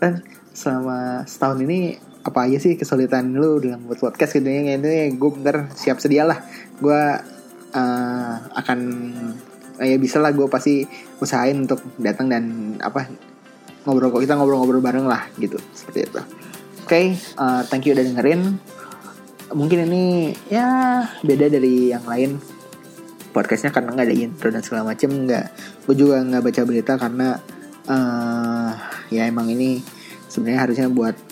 Ran 0.00 0.20
selama 0.56 1.24
setahun 1.28 1.60
ini 1.64 2.00
apa 2.26 2.50
aja 2.50 2.58
sih 2.58 2.74
kesulitan 2.74 3.38
lu 3.38 3.62
dalam 3.62 3.86
buat 3.86 4.02
podcast 4.02 4.34
gitu 4.34 4.50
ya? 4.50 4.74
Ya 4.74 5.06
gue 5.14 5.30
bener 5.38 5.70
siap 5.78 6.02
sedia 6.02 6.26
lah. 6.26 6.42
Gue 6.82 6.98
uh, 7.70 8.34
akan 8.50 8.78
ya 9.78 9.94
bisa 10.02 10.18
lah 10.18 10.34
gue 10.34 10.50
pasti 10.50 10.82
usahain 11.22 11.62
untuk 11.62 11.78
datang 12.02 12.26
dan 12.26 12.74
apa 12.82 13.06
ngobrol 13.86 14.10
kok 14.10 14.26
kita 14.26 14.34
ngobrol-ngobrol 14.34 14.82
bareng 14.82 15.06
lah 15.06 15.30
gitu. 15.38 15.62
Seperti 15.70 16.10
itu. 16.10 16.20
Oke 16.82 16.90
okay, 16.90 17.06
uh, 17.38 17.62
thank 17.70 17.86
you 17.86 17.94
udah 17.94 18.02
dengerin. 18.02 18.58
Mungkin 19.54 19.86
ini 19.86 20.34
ya 20.50 20.66
beda 21.22 21.46
dari 21.46 21.94
yang 21.94 22.02
lain. 22.02 22.42
Podcastnya 23.30 23.70
karena 23.70 23.94
nggak 23.94 24.06
ada 24.10 24.16
intro 24.16 24.48
dan 24.50 24.64
segala 24.66 24.90
macem 24.90 25.12
nggak 25.12 25.44
gue 25.86 25.94
juga 25.94 26.24
nggak 26.24 26.42
baca 26.42 26.62
berita 26.66 26.92
karena 26.98 27.38
uh, 27.86 28.72
ya 29.12 29.28
emang 29.28 29.46
ini 29.52 29.84
sebenarnya 30.26 30.60
harusnya 30.66 30.88
buat 30.90 31.25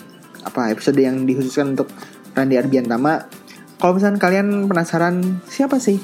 apa 0.45 0.69
episode 0.71 1.01
yang 1.01 1.25
dikhususkan 1.25 1.73
untuk 1.73 1.89
Randy 2.37 2.55
Arbiantama 2.61 3.25
kalau 3.81 3.97
misalnya 3.97 4.21
kalian 4.21 4.71
penasaran 4.71 5.43
siapa 5.49 5.81
sih 5.81 5.99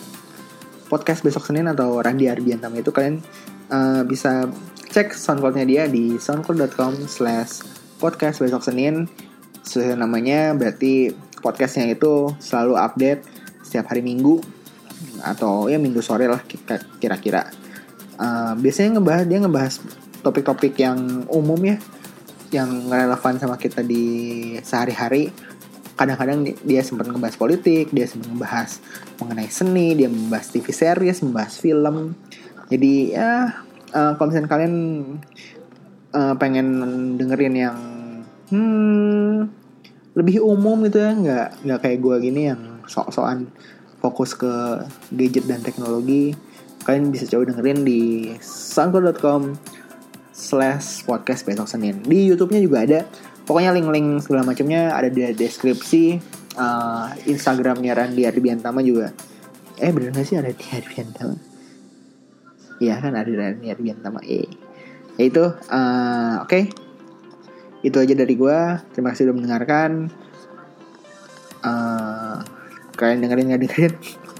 podcast 0.92 1.24
besok 1.24 1.48
Senin 1.48 1.72
atau 1.72 2.04
Randy 2.04 2.28
Arbiantama 2.28 2.84
itu 2.84 2.92
kalian 2.92 3.24
uh, 3.72 4.04
bisa 4.04 4.52
cek 4.92 5.16
soundcloudnya 5.16 5.64
dia 5.64 5.84
di 5.88 6.20
soundcloud.com 6.20 7.08
slash 7.08 7.64
podcast 7.96 8.44
besok 8.44 8.60
Senin. 8.68 9.08
Sesuai 9.64 9.96
namanya 9.96 10.52
berarti 10.52 11.16
podcastnya 11.40 11.96
itu 11.96 12.36
selalu 12.44 12.76
update 12.76 13.24
setiap 13.64 13.88
hari 13.96 14.04
Minggu 14.04 14.44
atau 15.24 15.72
ya 15.72 15.80
Minggu 15.80 16.04
sore 16.04 16.28
lah 16.28 16.44
kira-kira. 17.00 17.48
Uh, 18.20 18.54
biasanya 18.60 19.00
ngebahas 19.00 19.26
dia 19.26 19.40
ngebahas 19.40 19.74
topik-topik 20.22 20.76
yang 20.76 21.24
umum 21.32 21.58
ya 21.64 21.80
yang 22.52 22.92
relevan 22.92 23.40
sama 23.40 23.56
kita 23.56 23.82
di 23.82 24.04
sehari-hari 24.60 25.32
kadang-kadang 26.02 26.58
dia 26.66 26.82
sempat 26.82 27.06
ngebahas 27.06 27.38
politik, 27.38 27.94
dia 27.94 28.10
sempat 28.10 28.34
ngebahas 28.34 28.82
mengenai 29.22 29.50
seni, 29.54 29.94
dia 29.94 30.10
membahas 30.10 30.50
TV 30.50 30.66
series, 30.74 31.22
membahas 31.22 31.54
film. 31.62 32.18
Jadi 32.74 33.14
ya 33.14 33.62
uh, 33.94 34.12
kalau 34.18 34.34
misalnya 34.34 34.50
kalian 34.50 34.76
uh, 36.18 36.34
pengen 36.42 36.68
dengerin 37.22 37.54
yang 37.54 37.78
hmm, 38.50 39.46
lebih 40.18 40.42
umum 40.42 40.82
gitu 40.90 40.98
ya, 41.06 41.12
nggak 41.14 41.48
nggak 41.70 41.80
kayak 41.86 42.00
gue 42.02 42.16
gini 42.18 42.42
yang 42.50 42.62
sok-sokan 42.90 43.46
fokus 44.02 44.34
ke 44.34 44.82
gadget 45.14 45.46
dan 45.46 45.62
teknologi, 45.62 46.34
kalian 46.82 47.14
bisa 47.14 47.30
coba 47.30 47.54
dengerin 47.54 47.86
di 47.86 48.34
soundcloud.com 48.42 49.54
slash 50.32 51.04
podcast 51.04 51.44
besok 51.44 51.68
Senin. 51.68 52.00
Di 52.04 52.32
YouTube-nya 52.32 52.62
juga 52.64 52.78
ada. 52.84 53.00
Pokoknya 53.44 53.76
link-link 53.76 54.24
segala 54.24 54.48
macamnya 54.48 54.96
ada 54.96 55.12
di 55.12 55.28
deskripsi. 55.36 56.20
Uh, 56.52 57.08
Instagramnya 57.32 57.96
Randy 57.96 58.28
Arbiantama 58.28 58.84
juga. 58.84 59.16
Eh 59.80 59.92
bener 59.92 60.12
gak 60.12 60.28
sih 60.28 60.36
ada 60.36 60.52
di 60.52 60.66
Arbiantama 60.68 61.36
Iya 62.84 63.00
kan 63.00 63.16
ada 63.16 63.32
Randy 63.32 63.72
Arbiantama 63.72 64.20
eh 64.26 64.50
ya 65.16 65.24
itu. 65.28 65.46
Uh, 65.70 66.44
oke. 66.44 66.50
Okay. 66.50 66.66
itu 67.82 67.98
aja 67.98 68.14
dari 68.14 68.38
gue 68.38 68.60
terima 68.94 69.10
kasih 69.10 69.26
sudah 69.26 69.36
mendengarkan. 69.42 70.14
Uh, 71.66 72.38
kalian 72.94 73.26
dengerin 73.26 73.46
nggak 73.50 73.62
dengerin? 73.66 73.94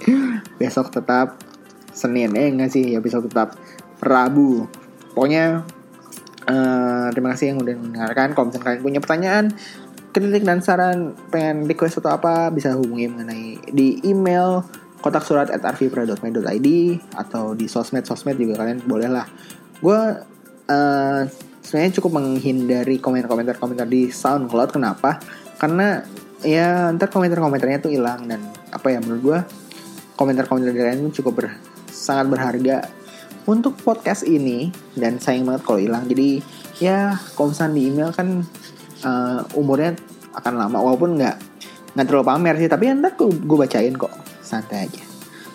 Besok 0.62 0.94
tetap 0.94 1.42
Senin. 1.90 2.38
Eh 2.38 2.48
enggak 2.48 2.70
sih 2.72 2.94
ya 2.94 3.02
besok 3.02 3.28
tetap 3.28 3.58
Rabu. 4.00 4.66
Pokoknya 5.12 5.66
Uh, 6.42 7.08
terima 7.14 7.34
kasih 7.34 7.54
yang 7.54 7.58
udah 7.62 7.74
mendengarkan. 7.78 8.34
Kalau 8.34 8.46
misalnya 8.50 8.64
kalian 8.66 8.82
punya 8.82 9.00
pertanyaan, 9.02 9.44
kritik 10.12 10.44
dan 10.44 10.60
saran, 10.60 11.16
pengen 11.32 11.64
request 11.64 12.02
atau 12.02 12.12
apa, 12.12 12.50
bisa 12.50 12.74
hubungi 12.76 13.08
mengenai 13.08 13.62
di 13.70 14.02
email 14.04 14.66
kotak 15.02 15.26
surat 15.26 15.50
at 15.50 15.62
rvpra.my.id 15.66 16.68
atau 17.18 17.58
di 17.58 17.66
sosmed-sosmed 17.66 18.38
juga 18.38 18.62
kalian 18.62 18.86
boleh 18.86 19.10
lah. 19.10 19.26
Gue 19.82 19.98
uh, 20.70 21.20
sebenarnya 21.62 21.92
cukup 21.98 22.22
menghindari 22.22 23.02
komentar-komentar-komentar 23.02 23.86
di 23.90 24.10
SoundCloud. 24.10 24.70
Kenapa? 24.70 25.18
Karena 25.58 26.02
ya 26.42 26.90
ntar 26.94 27.10
komentar-komentarnya 27.10 27.78
tuh 27.82 27.90
hilang 27.94 28.26
dan 28.26 28.42
apa 28.74 28.90
ya 28.90 28.98
menurut 28.98 29.22
gue 29.22 29.38
komentar-komentar 30.18 30.74
kalian 30.74 31.10
cukup 31.14 31.32
ber, 31.34 31.46
sangat 31.90 32.26
berharga 32.30 32.76
untuk 33.46 33.74
podcast 33.82 34.22
ini 34.22 34.70
dan 34.94 35.18
sayang 35.18 35.48
banget 35.48 35.62
kalau 35.66 35.80
hilang 35.82 36.04
jadi 36.06 36.38
ya 36.78 37.18
kalau 37.34 37.50
di 37.50 37.90
email 37.90 38.14
kan 38.14 38.46
uh, 39.02 39.42
umurnya 39.58 39.98
akan 40.32 40.54
lama 40.56 40.78
walaupun 40.78 41.18
nggak 41.18 41.36
nggak 41.92 42.06
terlalu 42.08 42.24
pamer 42.24 42.54
sih 42.56 42.70
tapi 42.70 42.88
ntar 42.94 43.12
gue, 43.18 43.28
gue 43.28 43.58
bacain 43.58 43.94
kok 43.94 44.12
santai 44.40 44.88
aja. 44.88 45.02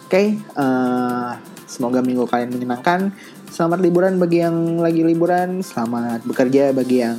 Oke 0.07 0.11
okay, 0.13 0.27
uh, 0.55 0.63
eh, 0.63 1.31
semoga 1.67 1.99
minggu 1.99 2.23
kalian 2.29 2.55
menyenangkan 2.55 3.11
selamat 3.51 3.79
liburan 3.83 4.13
bagi 4.21 4.39
yang 4.39 4.79
lagi 4.79 5.01
liburan 5.03 5.59
selamat 5.59 6.23
bekerja 6.23 6.71
bagi 6.71 7.03
yang 7.03 7.17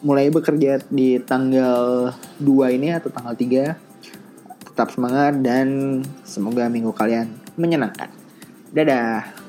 mulai 0.00 0.30
bekerja 0.30 0.80
di 0.88 1.18
tanggal 1.24 2.12
2 2.40 2.76
ini 2.76 2.94
atau 2.94 3.10
tanggal 3.10 3.34
3 3.34 4.72
tetap 4.72 4.92
semangat 4.92 5.40
dan 5.40 6.00
semoga 6.22 6.68
minggu 6.68 6.92
kalian 6.92 7.32
menyenangkan. 7.56 8.12
Dadah 8.76 9.45